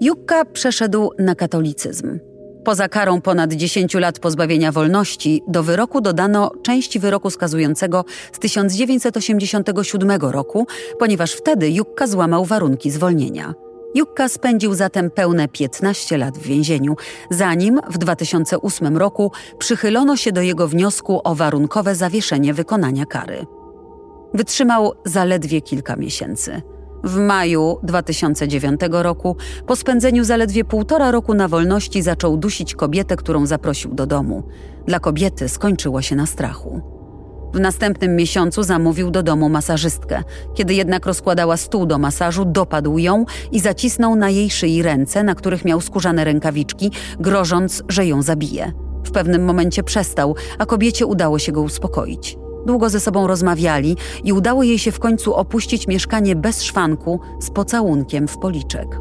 Jukka 0.00 0.44
przeszedł 0.44 1.10
na 1.18 1.34
katolicyzm. 1.34 2.18
Poza 2.66 2.88
karą 2.88 3.20
ponad 3.20 3.52
10 3.52 3.94
lat 3.94 4.18
pozbawienia 4.18 4.72
wolności, 4.72 5.42
do 5.48 5.62
wyroku 5.62 6.00
dodano 6.00 6.50
część 6.62 6.98
wyroku 6.98 7.30
skazującego 7.30 8.04
z 8.32 8.38
1987 8.38 10.20
roku, 10.20 10.66
ponieważ 10.98 11.32
wtedy 11.32 11.70
Jukka 11.70 12.06
złamał 12.06 12.44
warunki 12.44 12.90
zwolnienia. 12.90 13.54
Jukka 13.94 14.28
spędził 14.28 14.74
zatem 14.74 15.10
pełne 15.10 15.48
15 15.48 16.18
lat 16.18 16.38
w 16.38 16.42
więzieniu, 16.42 16.96
zanim 17.30 17.80
w 17.90 17.98
2008 17.98 18.96
roku 18.96 19.32
przychylono 19.58 20.16
się 20.16 20.32
do 20.32 20.40
jego 20.40 20.68
wniosku 20.68 21.20
o 21.24 21.34
warunkowe 21.34 21.94
zawieszenie 21.94 22.54
wykonania 22.54 23.06
kary. 23.06 23.46
Wytrzymał 24.34 24.92
zaledwie 25.04 25.60
kilka 25.60 25.96
miesięcy. 25.96 26.62
W 27.06 27.16
maju 27.16 27.78
2009 27.82 28.80
roku, 28.90 29.36
po 29.66 29.76
spędzeniu 29.76 30.24
zaledwie 30.24 30.64
półtora 30.64 31.10
roku 31.10 31.34
na 31.34 31.48
wolności, 31.48 32.02
zaczął 32.02 32.36
dusić 32.36 32.74
kobietę, 32.74 33.16
którą 33.16 33.46
zaprosił 33.46 33.94
do 33.94 34.06
domu. 34.06 34.42
Dla 34.86 35.00
kobiety 35.00 35.48
skończyło 35.48 36.02
się 36.02 36.16
na 36.16 36.26
strachu. 36.26 36.80
W 37.54 37.60
następnym 37.60 38.16
miesiącu 38.16 38.62
zamówił 38.62 39.10
do 39.10 39.22
domu 39.22 39.48
masażystkę. 39.48 40.22
Kiedy 40.54 40.74
jednak 40.74 41.06
rozkładała 41.06 41.56
stół 41.56 41.86
do 41.86 41.98
masażu, 41.98 42.44
dopadł 42.44 42.98
ją 42.98 43.24
i 43.52 43.60
zacisnął 43.60 44.16
na 44.16 44.30
jej 44.30 44.50
szyi 44.50 44.82
ręce, 44.82 45.22
na 45.22 45.34
których 45.34 45.64
miał 45.64 45.80
skórzane 45.80 46.24
rękawiczki, 46.24 46.90
grożąc, 47.20 47.82
że 47.88 48.06
ją 48.06 48.22
zabije. 48.22 48.72
W 49.04 49.10
pewnym 49.10 49.44
momencie 49.44 49.82
przestał, 49.82 50.34
a 50.58 50.66
kobiecie 50.66 51.06
udało 51.06 51.38
się 51.38 51.52
go 51.52 51.62
uspokoić. 51.62 52.36
Długo 52.66 52.90
ze 52.90 53.00
sobą 53.00 53.26
rozmawiali 53.26 53.96
i 54.24 54.32
udało 54.32 54.62
jej 54.62 54.78
się 54.78 54.92
w 54.92 54.98
końcu 54.98 55.34
opuścić 55.34 55.86
mieszkanie 55.86 56.36
bez 56.36 56.62
szwanku 56.62 57.20
z 57.40 57.50
pocałunkiem 57.50 58.28
w 58.28 58.38
policzek. 58.38 59.00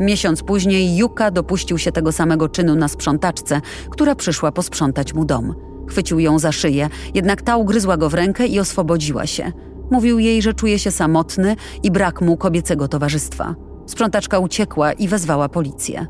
Miesiąc 0.00 0.42
później 0.42 0.96
Juka 0.96 1.30
dopuścił 1.30 1.78
się 1.78 1.92
tego 1.92 2.12
samego 2.12 2.48
czynu 2.48 2.74
na 2.74 2.88
sprzątaczce, 2.88 3.60
która 3.90 4.14
przyszła 4.14 4.52
posprzątać 4.52 5.14
mu 5.14 5.24
dom. 5.24 5.54
Chwycił 5.88 6.18
ją 6.18 6.38
za 6.38 6.52
szyję, 6.52 6.88
jednak 7.14 7.42
ta 7.42 7.56
ugryzła 7.56 7.96
go 7.96 8.08
w 8.08 8.14
rękę 8.14 8.46
i 8.46 8.60
oswobodziła 8.60 9.26
się. 9.26 9.52
Mówił 9.90 10.18
jej, 10.18 10.42
że 10.42 10.54
czuje 10.54 10.78
się 10.78 10.90
samotny 10.90 11.56
i 11.82 11.90
brak 11.90 12.20
mu 12.20 12.36
kobiecego 12.36 12.88
towarzystwa. 12.88 13.54
Sprzątaczka 13.86 14.38
uciekła 14.38 14.92
i 14.92 15.08
wezwała 15.08 15.48
policję. 15.48 16.06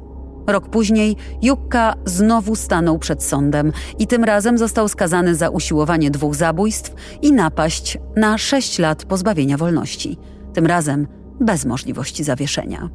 Rok 0.47 0.69
później 0.69 1.17
Jukka 1.43 1.95
znowu 2.05 2.57
stanął 2.57 2.99
przed 2.99 3.23
sądem 3.23 3.73
i 3.99 4.07
tym 4.07 4.25
razem 4.25 4.59
został 4.59 4.89
skazany 4.89 5.35
za 5.35 5.51
usiłowanie 5.51 6.11
dwóch 6.11 6.35
zabójstw 6.35 6.95
i 7.23 7.33
napaść 7.33 7.99
na 8.17 8.39
sześć 8.39 8.79
lat 8.79 9.05
pozbawienia 9.05 9.57
wolności. 9.57 10.19
Tym 10.55 10.67
razem 10.67 11.07
bez 11.41 11.65
możliwości 11.65 12.25
zawieszenia. 12.25 12.89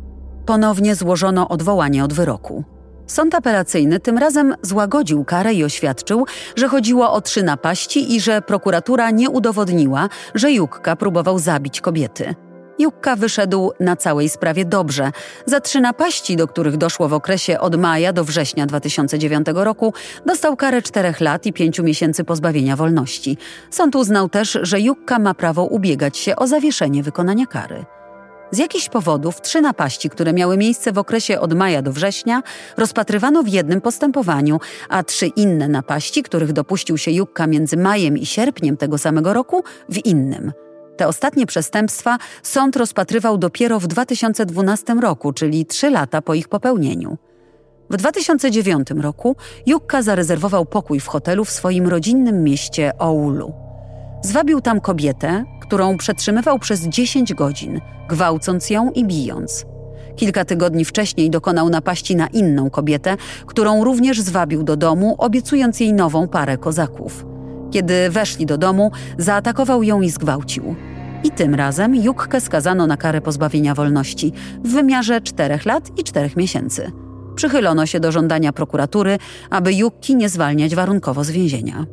Ponownie 0.46 0.96
złożono 0.96 1.50
odwołanie 1.50 2.03
od 2.03 2.13
wyroku. 2.13 2.63
Sąd 3.08 3.36
apelacyjny 3.36 4.00
tym 4.00 4.17
razem 4.17 4.55
złagodził 4.62 5.25
karę 5.25 5.53
i 5.53 5.63
oświadczył, 5.63 6.25
że 6.55 6.67
chodziło 6.67 7.13
o 7.13 7.22
trzy 7.22 7.43
napaści 7.43 8.15
i 8.15 8.22
że 8.22 8.41
prokuratura 8.41 9.12
nie 9.12 9.29
udowodniła, 9.29 10.10
że 10.36 10.51
Jukka 10.51 10.96
próbował 10.96 11.39
zabić 11.39 11.81
kobiety. 11.81 12.36
Jukka 12.79 13.15
wyszedł 13.15 13.71
na 13.79 13.95
całej 13.95 14.29
sprawie 14.29 14.65
dobrze. 14.65 15.11
Za 15.45 15.59
trzy 15.59 15.81
napaści, 15.81 16.35
do 16.35 16.47
których 16.47 16.77
doszło 16.77 17.09
w 17.09 17.13
okresie 17.13 17.59
od 17.59 17.75
maja 17.75 18.13
do 18.13 18.23
września 18.23 18.65
2009 18.65 19.47
roku, 19.53 19.93
dostał 20.25 20.55
karę 20.55 20.81
czterech 20.81 21.21
lat 21.21 21.45
i 21.45 21.53
pięciu 21.53 21.83
miesięcy 21.83 22.23
pozbawienia 22.23 22.75
wolności. 22.75 23.37
Sąd 23.69 23.95
uznał 23.95 24.29
też, 24.29 24.57
że 24.61 24.79
Jukka 24.79 25.19
ma 25.19 25.33
prawo 25.33 25.63
ubiegać 25.63 26.17
się 26.17 26.35
o 26.35 26.47
zawieszenie 26.47 27.03
wykonania 27.03 27.45
kary. 27.45 27.85
Z 28.51 28.57
jakichś 28.57 28.89
powodów 28.89 29.41
trzy 29.41 29.61
napaści, 29.61 30.09
które 30.09 30.33
miały 30.33 30.57
miejsce 30.57 30.91
w 30.91 30.97
okresie 30.97 31.39
od 31.39 31.53
maja 31.53 31.81
do 31.81 31.93
września, 31.93 32.43
rozpatrywano 32.77 33.43
w 33.43 33.47
jednym 33.47 33.81
postępowaniu, 33.81 34.59
a 34.89 35.03
trzy 35.03 35.27
inne 35.27 35.67
napaści, 35.67 36.23
których 36.23 36.53
dopuścił 36.53 36.97
się 36.97 37.11
Jukka 37.11 37.47
między 37.47 37.77
majem 37.77 38.17
i 38.17 38.25
sierpniem 38.25 38.77
tego 38.77 38.97
samego 38.97 39.33
roku, 39.33 39.63
w 39.89 40.05
innym– 40.05 40.51
te 41.01 41.08
ostatnie 41.08 41.46
przestępstwa 41.46 42.17
sąd 42.43 42.75
rozpatrywał 42.75 43.38
dopiero 43.38 43.79
w 43.79 43.88
2012 43.88 44.93
roku, 44.93 45.34
czyli 45.34 45.65
trzy 45.65 45.89
lata 45.89 46.22
po 46.22 46.34
ich 46.34 46.48
popełnieniu. 46.48 47.17
W 47.89 47.98
2009 47.98 48.88
roku 48.98 49.36
Jukka 49.65 50.01
zarezerwował 50.01 50.65
pokój 50.65 51.00
w 51.00 51.08
hotelu 51.08 51.46
w 51.46 51.50
swoim 51.51 51.88
rodzinnym 51.88 52.43
mieście 52.43 52.91
Oulu. 52.98 53.53
Zwabił 54.24 54.62
tam 54.62 54.81
kobietę, 54.81 55.43
którą 55.62 55.98
przetrzymywał 55.98 56.60
przez 56.60 56.81
10 56.81 57.34
godzin, 57.34 57.81
gwałcąc 58.10 58.70
ją 58.70 58.91
i 58.91 59.05
bijąc. 59.05 59.65
Kilka 60.15 60.46
tygodni 60.46 60.86
wcześniej 60.86 61.29
dokonał 61.29 61.70
napaści 61.70 62.15
na 62.15 62.27
inną 62.27 62.70
kobietę, 62.70 63.17
którą 63.46 63.84
również 63.84 64.22
zwabił 64.22 64.63
do 64.63 64.77
domu, 64.77 65.15
obiecując 65.17 65.79
jej 65.79 65.93
nową 65.93 66.27
parę 66.27 66.58
kozaków. 66.58 67.25
Kiedy 67.72 68.10
weszli 68.10 68.46
do 68.46 68.58
domu, 68.58 68.91
zaatakował 69.17 69.84
ją 69.84 70.01
i 70.01 70.10
zgwałcił. 70.10 70.75
I 71.23 71.31
tym 71.31 71.55
razem 71.55 71.95
Jukkę 71.95 72.41
skazano 72.41 72.87
na 72.87 72.97
karę 72.97 73.21
pozbawienia 73.21 73.75
wolności 73.75 74.33
w 74.63 74.71
wymiarze 74.71 75.21
4 75.21 75.59
lat 75.65 75.99
i 75.99 76.03
4 76.03 76.29
miesięcy. 76.35 76.91
Przychylono 77.35 77.85
się 77.85 77.99
do 77.99 78.11
żądania 78.11 78.53
prokuratury, 78.53 79.17
aby 79.49 79.73
Jukki 79.73 80.15
nie 80.15 80.29
zwalniać 80.29 80.75
warunkowo 80.75 81.23
z 81.23 81.31
więzienia. 81.31 81.85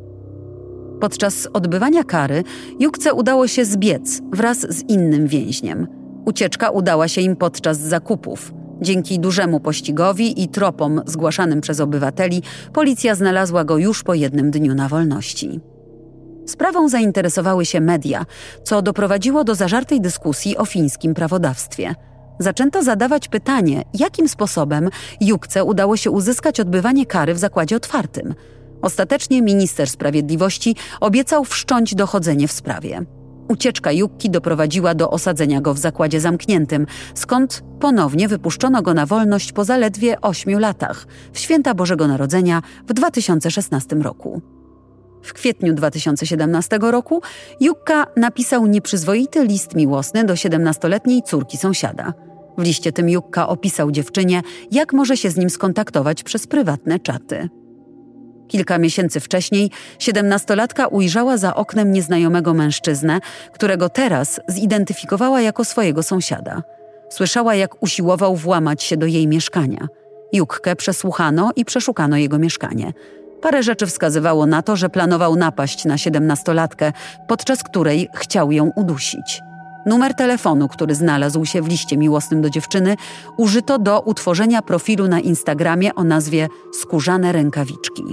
Podczas 0.99 1.47
odbywania 1.53 2.03
kary 2.03 2.43
Jukce 2.79 3.13
udało 3.13 3.47
się 3.47 3.65
zbiec 3.65 4.21
wraz 4.31 4.59
z 4.59 4.89
innym 4.89 5.27
więźniem. 5.27 5.87
Ucieczka 6.25 6.69
udała 6.69 7.07
się 7.07 7.21
im 7.21 7.35
podczas 7.35 7.79
zakupów. 7.79 8.53
Dzięki 8.81 9.19
dużemu 9.19 9.59
pościgowi 9.59 10.43
i 10.43 10.47
tropom 10.47 11.01
zgłaszanym 11.05 11.61
przez 11.61 11.79
obywateli, 11.79 12.41
policja 12.73 13.15
znalazła 13.15 13.63
go 13.63 13.77
już 13.77 14.03
po 14.03 14.13
jednym 14.13 14.51
dniu 14.51 14.75
na 14.75 14.89
wolności. 14.89 15.59
Sprawą 16.49 16.89
zainteresowały 16.89 17.65
się 17.65 17.81
media, 17.81 18.25
co 18.63 18.81
doprowadziło 18.81 19.43
do 19.43 19.55
zażartej 19.55 20.01
dyskusji 20.01 20.57
o 20.57 20.65
fińskim 20.65 21.13
prawodawstwie. 21.13 21.95
Zaczęto 22.39 22.83
zadawać 22.83 23.27
pytanie, 23.27 23.83
jakim 23.93 24.29
sposobem 24.29 24.89
Jukce 25.21 25.63
udało 25.63 25.97
się 25.97 26.11
uzyskać 26.11 26.59
odbywanie 26.59 27.05
kary 27.05 27.33
w 27.33 27.37
zakładzie 27.37 27.75
otwartym. 27.75 28.35
Ostatecznie 28.81 29.41
minister 29.41 29.89
sprawiedliwości 29.89 30.75
obiecał 31.01 31.45
wszcząć 31.45 31.95
dochodzenie 31.95 32.47
w 32.47 32.51
sprawie. 32.51 33.05
Ucieczka 33.47 33.91
Jukki 33.91 34.29
doprowadziła 34.29 34.95
do 34.95 35.09
osadzenia 35.09 35.61
go 35.61 35.73
w 35.73 35.77
zakładzie 35.77 36.21
zamkniętym, 36.21 36.85
skąd 37.13 37.63
ponownie 37.79 38.27
wypuszczono 38.27 38.81
go 38.81 38.93
na 38.93 39.05
wolność 39.05 39.51
po 39.51 39.65
zaledwie 39.65 40.21
ośmiu 40.21 40.59
latach, 40.59 41.07
w 41.33 41.39
święta 41.39 41.73
Bożego 41.73 42.07
Narodzenia 42.07 42.61
w 42.87 42.93
2016 42.93 43.95
roku. 43.95 44.58
W 45.23 45.33
kwietniu 45.33 45.73
2017 45.73 46.79
roku 46.81 47.21
Jukka 47.59 48.05
napisał 48.15 48.65
nieprzyzwoity 48.65 49.45
list 49.45 49.75
miłosny 49.75 50.23
do 50.23 50.33
17-letniej 50.33 51.23
córki 51.23 51.57
sąsiada. 51.57 52.13
W 52.57 52.63
liście 52.63 52.91
tym 52.91 53.09
Jukka 53.09 53.47
opisał 53.47 53.91
dziewczynie, 53.91 54.41
jak 54.71 54.93
może 54.93 55.17
się 55.17 55.29
z 55.29 55.37
nim 55.37 55.49
skontaktować 55.49 56.23
przez 56.23 56.47
prywatne 56.47 56.99
czaty. 56.99 57.49
Kilka 58.47 58.77
miesięcy 58.77 59.19
wcześniej 59.19 59.71
siedemnastolatka 59.99 60.87
ujrzała 60.87 61.37
za 61.37 61.55
oknem 61.55 61.91
nieznajomego 61.91 62.53
mężczyznę, 62.53 63.19
którego 63.53 63.89
teraz 63.89 64.39
zidentyfikowała 64.47 65.41
jako 65.41 65.65
swojego 65.65 66.03
sąsiada. 66.03 66.63
Słyszała, 67.09 67.55
jak 67.55 67.83
usiłował 67.83 68.35
włamać 68.35 68.83
się 68.83 68.97
do 68.97 69.05
jej 69.05 69.27
mieszkania. 69.27 69.87
Jukkę 70.33 70.75
przesłuchano 70.75 71.51
i 71.55 71.65
przeszukano 71.65 72.17
jego 72.17 72.39
mieszkanie. 72.39 72.93
Parę 73.41 73.63
rzeczy 73.63 73.87
wskazywało 73.87 74.45
na 74.45 74.61
to, 74.61 74.75
że 74.75 74.89
planował 74.89 75.35
napaść 75.35 75.85
na 75.85 75.97
siedemnastolatkę, 75.97 76.93
podczas 77.27 77.63
której 77.63 78.09
chciał 78.15 78.51
ją 78.51 78.71
udusić. 78.75 79.41
Numer 79.85 80.13
telefonu, 80.13 80.67
który 80.67 80.95
znalazł 80.95 81.45
się 81.45 81.61
w 81.61 81.67
liście 81.67 81.97
miłosnym 81.97 82.41
do 82.41 82.49
dziewczyny, 82.49 82.95
użyto 83.37 83.79
do 83.79 84.01
utworzenia 84.01 84.61
profilu 84.61 85.07
na 85.07 85.19
Instagramie 85.19 85.95
o 85.95 86.03
nazwie 86.03 86.47
Skórzane 86.71 87.31
rękawiczki. 87.31 88.03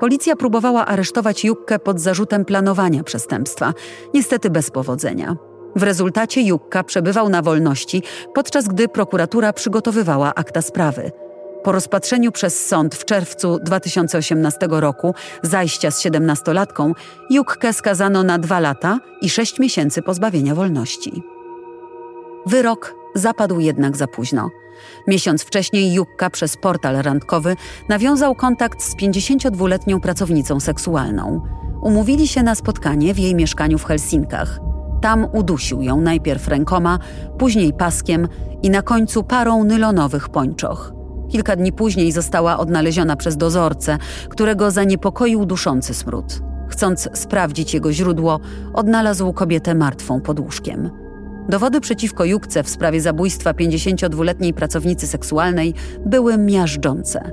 Policja 0.00 0.36
próbowała 0.36 0.86
aresztować 0.86 1.44
Jukkę 1.44 1.78
pod 1.78 2.00
zarzutem 2.00 2.44
planowania 2.44 3.02
przestępstwa, 3.02 3.74
niestety 4.14 4.50
bez 4.50 4.70
powodzenia. 4.70 5.36
W 5.76 5.82
rezultacie 5.82 6.42
Jukka 6.42 6.84
przebywał 6.84 7.28
na 7.28 7.42
wolności, 7.42 8.02
podczas 8.34 8.68
gdy 8.68 8.88
prokuratura 8.88 9.52
przygotowywała 9.52 10.34
akta 10.34 10.62
sprawy. 10.62 11.10
Po 11.66 11.72
rozpatrzeniu 11.72 12.32
przez 12.32 12.66
sąd 12.66 12.94
w 12.94 13.04
czerwcu 13.04 13.58
2018 13.58 14.66
roku 14.70 15.14
zajścia 15.42 15.90
z 15.90 16.00
siedemnastolatką, 16.00 16.92
Jukkę 17.30 17.72
skazano 17.72 18.22
na 18.22 18.38
dwa 18.38 18.60
lata 18.60 19.00
i 19.20 19.30
sześć 19.30 19.58
miesięcy 19.58 20.02
pozbawienia 20.02 20.54
wolności. 20.54 21.22
Wyrok 22.46 22.94
zapadł 23.14 23.60
jednak 23.60 23.96
za 23.96 24.06
późno. 24.06 24.50
Miesiąc 25.06 25.42
wcześniej 25.42 25.92
Jukka 25.92 26.30
przez 26.30 26.56
portal 26.56 26.96
randkowy 27.02 27.56
nawiązał 27.88 28.34
kontakt 28.34 28.82
z 28.82 28.96
52-letnią 28.96 30.00
pracownicą 30.00 30.60
seksualną. 30.60 31.40
Umówili 31.82 32.28
się 32.28 32.42
na 32.42 32.54
spotkanie 32.54 33.14
w 33.14 33.18
jej 33.18 33.34
mieszkaniu 33.34 33.78
w 33.78 33.84
Helsinkach. 33.84 34.60
Tam 35.02 35.26
udusił 35.32 35.82
ją 35.82 36.00
najpierw 36.00 36.48
rękoma, 36.48 36.98
później 37.38 37.72
paskiem 37.72 38.28
i 38.62 38.70
na 38.70 38.82
końcu 38.82 39.22
parą 39.22 39.64
nylonowych 39.64 40.28
pończoch. 40.28 40.96
Kilka 41.28 41.56
dni 41.56 41.72
później 41.72 42.12
została 42.12 42.58
odnaleziona 42.58 43.16
przez 43.16 43.36
dozorcę, 43.36 43.98
którego 44.28 44.70
zaniepokoił 44.70 45.46
duszący 45.46 45.94
smród. 45.94 46.40
Chcąc 46.68 47.08
sprawdzić 47.14 47.74
jego 47.74 47.92
źródło, 47.92 48.40
odnalazł 48.74 49.32
kobietę 49.32 49.74
martwą 49.74 50.20
pod 50.20 50.40
łóżkiem. 50.40 50.90
Dowody 51.48 51.80
przeciwko 51.80 52.24
Jukce 52.24 52.62
w 52.62 52.68
sprawie 52.68 53.00
zabójstwa 53.00 53.52
52-letniej 53.52 54.54
pracownicy 54.54 55.06
seksualnej 55.06 55.74
były 56.06 56.38
miażdżące. 56.38 57.30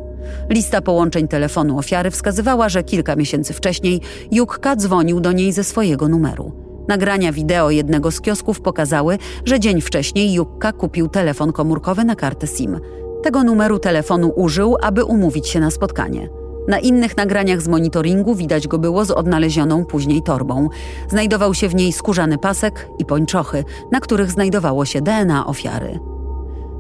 Lista 0.50 0.82
połączeń 0.82 1.28
telefonu 1.28 1.78
ofiary 1.78 2.12
wskazywała, 2.12 2.70
że 2.70 2.84
kilka 2.84 3.16
miesięcy 3.16 3.54
wcześniej 3.54 4.02
Jukka 4.32 4.76
dzwonił 4.76 5.20
do 5.20 5.32
niej 5.32 5.52
ze 5.52 5.64
swojego 5.64 6.08
numeru. 6.10 6.52
Nagrania 6.88 7.32
wideo 7.32 7.70
jednego 7.70 8.12
z 8.12 8.22
kiosków 8.22 8.62
pokazały, 8.62 9.18
że 9.46 9.60
dzień 9.60 9.82
wcześniej 9.82 10.34
Jukka 10.34 10.72
kupił 10.72 11.08
telefon 11.08 11.52
komórkowy 11.52 12.04
na 12.04 12.16
kartę 12.16 12.48
SIM. 12.48 12.80
Tego 13.24 13.44
numeru 13.44 13.80
telefonu 13.80 14.34
użył, 14.36 14.76
aby 14.82 15.04
umówić 15.04 15.48
się 15.48 15.60
na 15.60 15.72
spotkanie. 15.72 16.30
Na 16.68 16.80
innych 16.80 17.18
nagraniach 17.18 17.62
z 17.62 17.68
monitoringu 17.68 18.36
widać 18.36 18.68
go 18.68 18.78
było 18.80 19.06
z 19.06 19.12
odnalezioną 19.12 19.86
później 19.86 20.22
torbą. 20.22 20.70
Znajdował 21.10 21.54
się 21.54 21.70
w 21.70 21.76
niej 21.76 21.94
skórzany 21.94 22.38
pasek 22.38 22.90
i 23.00 23.06
pończochy, 23.06 23.64
na 23.92 24.00
których 24.00 24.32
znajdowało 24.32 24.86
się 24.86 25.02
DNA 25.02 25.46
ofiary. 25.46 26.00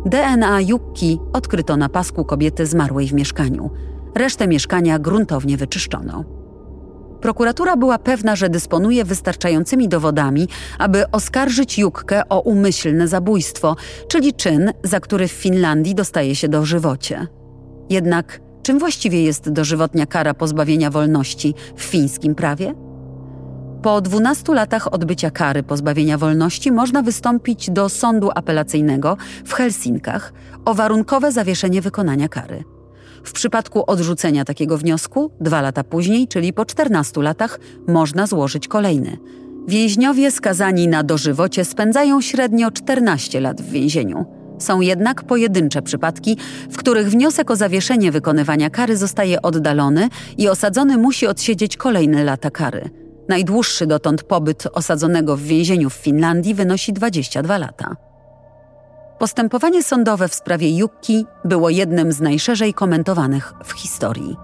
DNA 0.05 0.61
Jukki 0.61 1.19
odkryto 1.33 1.77
na 1.77 1.89
pasku 1.89 2.25
kobiety 2.25 2.65
zmarłej 2.65 3.07
w 3.07 3.13
mieszkaniu. 3.13 3.69
Resztę 4.15 4.47
mieszkania 4.47 4.99
gruntownie 4.99 5.57
wyczyszczono. 5.57 6.23
Prokuratura 7.23 7.77
była 7.77 7.97
pewna, 7.97 8.35
że 8.35 8.49
dysponuje 8.49 9.05
wystarczającymi 9.05 9.89
dowodami, 9.89 10.47
aby 10.79 11.11
oskarżyć 11.11 11.79
Jukkę 11.79 12.29
o 12.29 12.39
umyślne 12.41 13.07
zabójstwo, 13.07 13.75
czyli 14.07 14.33
czyn, 14.33 14.73
za 14.83 14.99
który 14.99 15.27
w 15.27 15.31
Finlandii 15.31 15.95
dostaje 15.95 16.35
się 16.35 16.47
dożywocie. 16.47 17.27
Jednak 17.89 18.39
Czym 18.63 18.79
właściwie 18.79 19.23
jest 19.23 19.49
dożywotnia 19.49 20.05
kara 20.05 20.33
pozbawienia 20.33 20.89
wolności 20.89 21.53
w 21.75 21.83
fińskim 21.83 22.35
prawie? 22.35 22.73
Po 23.81 24.01
12 24.01 24.53
latach 24.53 24.93
odbycia 24.93 25.31
kary 25.31 25.63
pozbawienia 25.63 26.17
wolności 26.17 26.71
można 26.71 27.01
wystąpić 27.01 27.69
do 27.69 27.89
sądu 27.89 28.29
apelacyjnego 28.35 29.17
w 29.45 29.53
Helsinkach 29.53 30.33
o 30.65 30.73
warunkowe 30.73 31.31
zawieszenie 31.31 31.81
wykonania 31.81 32.29
kary. 32.29 32.72
W 33.23 33.31
przypadku 33.31 33.83
odrzucenia 33.87 34.45
takiego 34.45 34.77
wniosku, 34.77 35.31
dwa 35.41 35.61
lata 35.61 35.83
później, 35.83 36.27
czyli 36.27 36.53
po 36.53 36.65
14 36.65 37.21
latach, 37.21 37.59
można 37.87 38.27
złożyć 38.27 38.67
kolejny. 38.67 39.17
Więźniowie 39.67 40.31
skazani 40.31 40.87
na 40.87 41.03
dożywocie 41.03 41.65
spędzają 41.65 42.21
średnio 42.21 42.71
14 42.71 43.41
lat 43.41 43.61
w 43.61 43.69
więzieniu. 43.69 44.25
Są 44.59 44.81
jednak 44.81 45.23
pojedyncze 45.23 45.81
przypadki, 45.81 46.37
w 46.69 46.77
których 46.77 47.09
wniosek 47.09 47.51
o 47.51 47.55
zawieszenie 47.55 48.11
wykonywania 48.11 48.69
kary 48.69 48.97
zostaje 48.97 49.41
oddalony 49.41 50.09
i 50.37 50.49
osadzony 50.49 50.97
musi 50.97 51.27
odsiedzieć 51.27 51.77
kolejne 51.77 52.23
lata 52.23 52.51
kary. 52.51 52.89
Najdłuższy 53.29 53.87
dotąd 53.87 54.23
pobyt 54.23 54.67
osadzonego 54.73 55.37
w 55.37 55.41
więzieniu 55.41 55.89
w 55.89 55.93
Finlandii 55.93 56.53
wynosi 56.53 56.93
22 56.93 57.57
lata. 57.57 57.95
Postępowanie 59.19 59.83
sądowe 59.83 60.27
w 60.27 60.35
sprawie 60.35 60.77
Jukki 60.77 61.25
było 61.45 61.69
jednym 61.69 62.11
z 62.11 62.21
najszerzej 62.21 62.73
komentowanych 62.73 63.53
w 63.63 63.71
historii. 63.71 64.37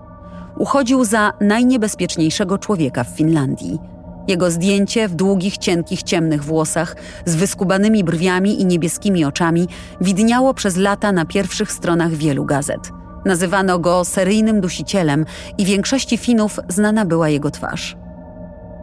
Uchodził 0.57 1.05
za 1.05 1.33
najniebezpieczniejszego 1.41 2.57
człowieka 2.57 3.03
w 3.03 3.07
Finlandii– 3.17 3.79
jego 4.29 4.51
zdjęcie 4.51 5.07
w 5.07 5.15
długich, 5.15 5.57
cienkich, 5.57 6.03
ciemnych 6.03 6.43
włosach, 6.43 6.95
z 7.25 7.35
wyskubanymi 7.35 8.03
brwiami 8.03 8.61
i 8.61 8.65
niebieskimi 8.65 9.25
oczami, 9.25 9.67
widniało 10.01 10.53
przez 10.53 10.77
lata 10.77 11.11
na 11.11 11.25
pierwszych 11.25 11.71
stronach 11.71 12.11
wielu 12.11 12.45
gazet. 12.45 12.91
Nazywano 13.25 13.79
go 13.79 14.05
seryjnym 14.05 14.61
dusicielem 14.61 15.25
i 15.57 15.65
większości 15.65 16.17
Finów 16.17 16.59
znana 16.67 17.05
była 17.05 17.29
jego 17.29 17.51
twarz. 17.51 17.97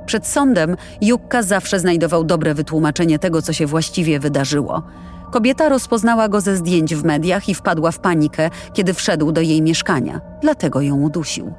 Przed 0.07 0.27
sądem 0.27 0.77
Jukka 1.01 1.43
zawsze 1.43 1.81
znajdował 1.81 2.25
dobre 2.25 2.55
wytłumaczenie 2.55 3.19
tego, 3.19 3.43
co 3.43 3.53
się 3.53 3.67
właściwie 3.67 4.21
wydarzyło. 4.21 4.83
Kobieta 5.31 5.69
rozpoznała 5.69 6.29
go 6.29 6.41
ze 6.41 6.57
zdjęć 6.57 6.95
w 6.95 7.05
mediach 7.05 7.49
i 7.49 7.55
wpadła 7.55 7.91
w 7.91 7.99
panikę, 7.99 8.51
kiedy 8.73 8.95
wszedł 8.95 9.33
do 9.33 9.41
jej 9.41 9.63
mieszkania, 9.63 10.21
dlatego 10.43 10.81
ją 10.81 10.97
udusił. 10.97 11.55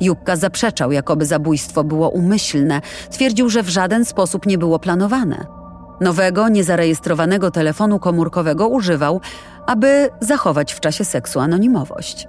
Jukka 0.00 0.36
zaprzeczał, 0.36 0.92
jakoby 0.92 1.26
zabójstwo 1.26 1.84
było 1.84 2.08
umyślne, 2.08 2.80
twierdził, 3.10 3.50
że 3.50 3.62
w 3.62 3.68
żaden 3.68 4.04
sposób 4.04 4.46
nie 4.46 4.58
było 4.58 4.78
planowane. 4.78 5.46
Nowego, 6.00 6.48
niezarejestrowanego 6.48 7.50
telefonu 7.50 7.98
komórkowego 7.98 8.68
używał, 8.68 9.20
aby 9.66 10.08
zachować 10.20 10.72
w 10.72 10.80
czasie 10.80 11.04
seksu 11.04 11.40
anonimowość. 11.40 12.28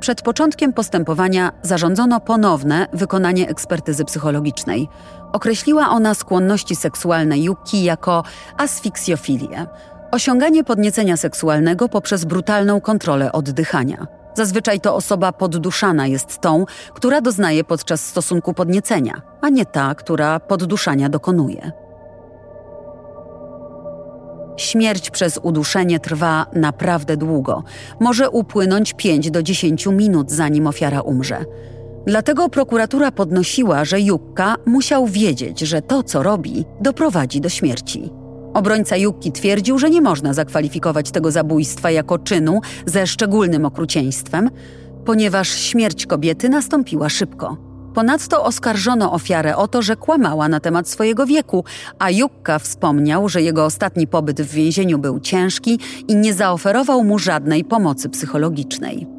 Przed 0.00 0.22
początkiem 0.22 0.72
postępowania 0.72 1.52
zarządzono 1.62 2.20
ponowne 2.20 2.86
wykonanie 2.92 3.48
ekspertyzy 3.48 4.04
psychologicznej. 4.04 4.88
Określiła 5.32 5.88
ona 5.88 6.14
skłonności 6.14 6.76
seksualne 6.76 7.38
Yuki 7.38 7.84
jako 7.84 8.24
asfiksjofilię, 8.56 9.66
osiąganie 10.10 10.64
podniecenia 10.64 11.16
seksualnego 11.16 11.88
poprzez 11.88 12.24
brutalną 12.24 12.80
kontrolę 12.80 13.32
oddychania. 13.32 14.06
Zazwyczaj 14.34 14.80
to 14.80 14.94
osoba 14.94 15.32
podduszana 15.32 16.06
jest 16.06 16.38
tą, 16.38 16.64
która 16.94 17.20
doznaje 17.20 17.64
podczas 17.64 18.06
stosunku 18.06 18.54
podniecenia, 18.54 19.22
a 19.40 19.48
nie 19.48 19.66
ta, 19.66 19.94
która 19.94 20.40
podduszania 20.40 21.08
dokonuje. 21.08 21.87
Śmierć 24.58 25.10
przez 25.10 25.40
uduszenie 25.42 26.00
trwa 26.00 26.46
naprawdę 26.52 27.16
długo. 27.16 27.64
Może 28.00 28.30
upłynąć 28.30 28.94
5 28.94 29.30
do 29.30 29.42
10 29.42 29.86
minut, 29.86 30.30
zanim 30.30 30.66
ofiara 30.66 31.00
umrze. 31.00 31.44
Dlatego 32.06 32.48
prokuratura 32.48 33.12
podnosiła, 33.12 33.84
że 33.84 34.00
Jukka 34.00 34.56
musiał 34.66 35.06
wiedzieć, 35.06 35.60
że 35.60 35.82
to, 35.82 36.02
co 36.02 36.22
robi, 36.22 36.64
doprowadzi 36.80 37.40
do 37.40 37.48
śmierci. 37.48 38.10
Obrońca 38.54 38.96
Jukki 38.96 39.32
twierdził, 39.32 39.78
że 39.78 39.90
nie 39.90 40.00
można 40.00 40.34
zakwalifikować 40.34 41.10
tego 41.10 41.30
zabójstwa 41.30 41.90
jako 41.90 42.18
czynu 42.18 42.60
ze 42.86 43.06
szczególnym 43.06 43.64
okrucieństwem, 43.64 44.50
ponieważ 45.04 45.48
śmierć 45.48 46.06
kobiety 46.06 46.48
nastąpiła 46.48 47.08
szybko. 47.08 47.67
Ponadto 47.94 48.44
oskarżono 48.44 49.12
ofiarę 49.12 49.56
o 49.56 49.68
to, 49.68 49.82
że 49.82 49.96
kłamała 49.96 50.48
na 50.48 50.60
temat 50.60 50.88
swojego 50.88 51.26
wieku, 51.26 51.64
a 51.98 52.10
Jukka 52.10 52.58
wspomniał, 52.58 53.28
że 53.28 53.42
jego 53.42 53.64
ostatni 53.64 54.06
pobyt 54.06 54.42
w 54.42 54.54
więzieniu 54.54 54.98
był 54.98 55.20
ciężki 55.20 55.78
i 56.08 56.16
nie 56.16 56.34
zaoferował 56.34 57.04
mu 57.04 57.18
żadnej 57.18 57.64
pomocy 57.64 58.08
psychologicznej. 58.08 59.18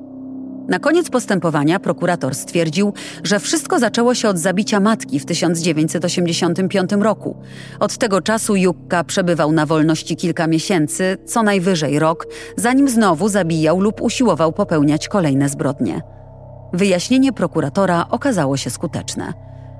Na 0.70 0.80
koniec 0.80 1.10
postępowania 1.10 1.80
prokurator 1.80 2.36
stwierdził, 2.36 2.94
że 3.24 3.40
wszystko 3.40 3.80
zaczęło 3.80 4.16
się 4.16 4.30
od 4.30 4.38
zabicia 4.38 4.80
matki 4.80 5.20
w 5.20 5.26
1985 5.26 6.92
roku. 6.92 7.38
Od 7.80 7.98
tego 7.98 8.22
czasu 8.22 8.56
Jukka 8.56 9.04
przebywał 9.04 9.52
na 9.52 9.66
wolności 9.66 10.16
kilka 10.16 10.48
miesięcy, 10.48 11.18
co 11.26 11.44
najwyżej 11.44 12.00
rok, 12.00 12.28
zanim 12.56 12.90
znowu 12.90 13.30
zabijał 13.30 13.82
lub 13.82 14.02
usiłował 14.02 14.54
popełniać 14.54 15.08
kolejne 15.08 15.50
zbrodnie. 15.50 16.19
Wyjaśnienie 16.74 17.34
prokuratora 17.34 18.06
okazało 18.10 18.58
się 18.58 18.70
skuteczne. 18.70 19.34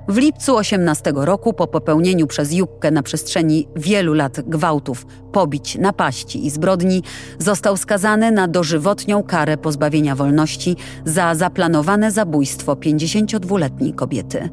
W 0.08 0.16
lipcu 0.16 0.56
18 0.56 1.12
roku, 1.14 1.52
po 1.52 1.66
popełnieniu 1.66 2.26
przez 2.26 2.52
Jukkę 2.52 2.90
na 2.90 3.02
przestrzeni 3.02 3.68
wielu 3.76 4.14
lat 4.14 4.40
gwałtów, 4.40 5.06
pobić, 5.32 5.78
napaści 5.78 6.46
i 6.46 6.50
zbrodni, 6.50 7.02
został 7.38 7.76
skazany 7.76 8.32
na 8.32 8.48
dożywotnią 8.48 9.22
karę 9.22 9.56
pozbawienia 9.56 10.14
wolności 10.14 10.76
za 11.04 11.34
zaplanowane 11.34 12.10
zabójstwo 12.10 12.74
52-letniej 12.74 13.92
kobiety. 13.92 14.48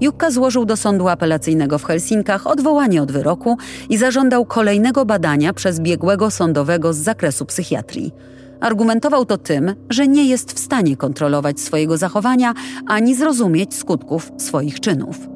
Jukka 0.00 0.30
złożył 0.30 0.64
do 0.64 0.76
sądu 0.76 1.08
apelacyjnego 1.08 1.78
w 1.78 1.84
Helsinkach 1.84 2.46
odwołanie 2.46 3.02
od 3.02 3.12
wyroku 3.12 3.56
i 3.90 3.96
zażądał 3.96 4.46
kolejnego 4.46 5.04
badania 5.04 5.52
przez 5.52 5.80
biegłego 5.80 6.30
sądowego 6.30 6.92
z 6.92 6.96
zakresu 6.96 7.46
psychiatrii. 7.46 8.14
Argumentował 8.60 9.24
to 9.26 9.38
tym, 9.38 9.74
że 9.90 10.08
nie 10.08 10.24
jest 10.24 10.52
w 10.52 10.58
stanie 10.58 10.96
kontrolować 10.96 11.60
swojego 11.60 11.96
zachowania 11.96 12.54
ani 12.86 13.14
zrozumieć 13.14 13.74
skutków 13.74 14.32
swoich 14.38 14.80
czynów. 14.80 15.28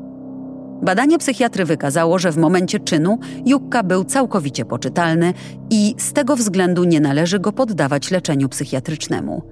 Badanie 0.82 1.18
psychiatry 1.18 1.64
wykazało, 1.64 2.18
że 2.18 2.32
w 2.32 2.36
momencie 2.36 2.80
czynu 2.80 3.18
Jukka 3.46 3.82
był 3.82 4.04
całkowicie 4.04 4.64
poczytalny 4.64 5.34
i 5.70 5.94
z 5.98 6.12
tego 6.12 6.36
względu 6.36 6.84
nie 6.84 7.00
należy 7.00 7.38
go 7.38 7.52
poddawać 7.52 8.10
leczeniu 8.10 8.48
psychiatrycznemu. 8.48 9.42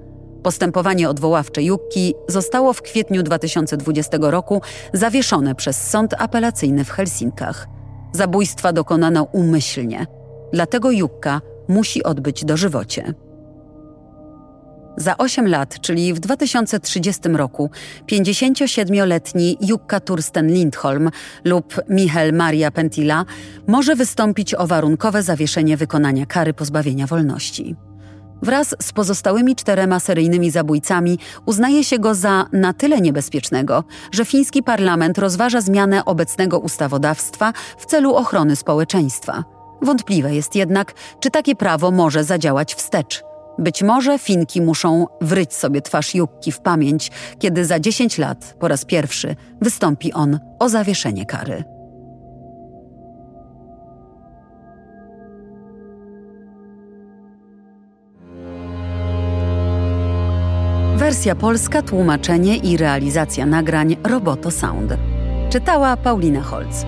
Postępowanie 0.42 1.08
odwoławcze 1.08 1.62
Jukki 1.62 2.14
zostało 2.28 2.72
w 2.72 2.82
kwietniu 2.82 3.22
2020 3.22 4.18
roku 4.20 4.62
zawieszone 4.92 5.54
przez 5.54 5.88
sąd 5.88 6.14
apelacyjny 6.18 6.84
w 6.84 6.90
Helsinkach. 6.90 7.68
Zabójstwa 8.12 8.72
dokonano 8.72 9.22
umyślnie, 9.22 10.06
dlatego 10.52 10.90
Jukka 10.90 11.40
musi 11.68 12.02
odbyć 12.02 12.44
dożywocie. 12.44 13.14
Za 14.96 15.16
8 15.16 15.48
lat, 15.48 15.80
czyli 15.80 16.14
w 16.14 16.20
2030 16.20 17.28
roku, 17.28 17.70
57-letni 18.12 19.58
Jukka 19.60 20.00
Tursten 20.00 20.48
Lindholm 20.48 21.10
lub 21.44 21.80
Michel 21.88 22.32
Maria 22.32 22.70
Pentila 22.70 23.24
może 23.66 23.96
wystąpić 23.96 24.54
o 24.54 24.66
warunkowe 24.66 25.22
zawieszenie 25.22 25.76
wykonania 25.76 26.26
kary 26.26 26.54
pozbawienia 26.54 27.06
wolności. 27.06 27.76
Wraz 28.42 28.74
z 28.82 28.92
pozostałymi 28.92 29.56
czterema 29.56 30.00
seryjnymi 30.00 30.50
zabójcami 30.50 31.18
uznaje 31.46 31.84
się 31.84 31.98
go 31.98 32.14
za 32.14 32.46
na 32.52 32.72
tyle 32.72 33.00
niebezpiecznego, 33.00 33.84
że 34.12 34.24
fiński 34.24 34.62
parlament 34.62 35.18
rozważa 35.18 35.60
zmianę 35.60 36.04
obecnego 36.04 36.58
ustawodawstwa 36.58 37.52
w 37.78 37.86
celu 37.86 38.14
ochrony 38.14 38.56
społeczeństwa. 38.56 39.44
Wątpliwe 39.82 40.34
jest 40.34 40.54
jednak, 40.54 40.94
czy 41.20 41.30
takie 41.30 41.56
prawo 41.56 41.90
może 41.90 42.24
zadziałać 42.24 42.74
wstecz– 42.74 43.22
być 43.58 43.82
może 43.82 44.18
Finki 44.18 44.60
muszą 44.60 45.06
wryć 45.20 45.54
sobie 45.54 45.82
twarz 45.82 46.14
Jukki 46.14 46.52
w 46.52 46.60
pamięć, 46.60 47.10
kiedy 47.38 47.64
za 47.64 47.80
10 47.80 48.18
lat 48.18 48.54
po 48.58 48.68
raz 48.68 48.84
pierwszy 48.84 49.36
wystąpi 49.60 50.12
on 50.12 50.38
o 50.58 50.68
zawieszenie 50.68 51.26
kary. 51.26 51.64
Wersja 60.96 61.34
polska, 61.34 61.82
tłumaczenie 61.82 62.56
i 62.56 62.76
realizacja 62.76 63.46
nagrań 63.46 63.96
Roboto 64.04 64.50
Sound. 64.50 64.92
Czytała 65.50 65.96
Paulina 65.96 66.42
Holz. 66.42 66.84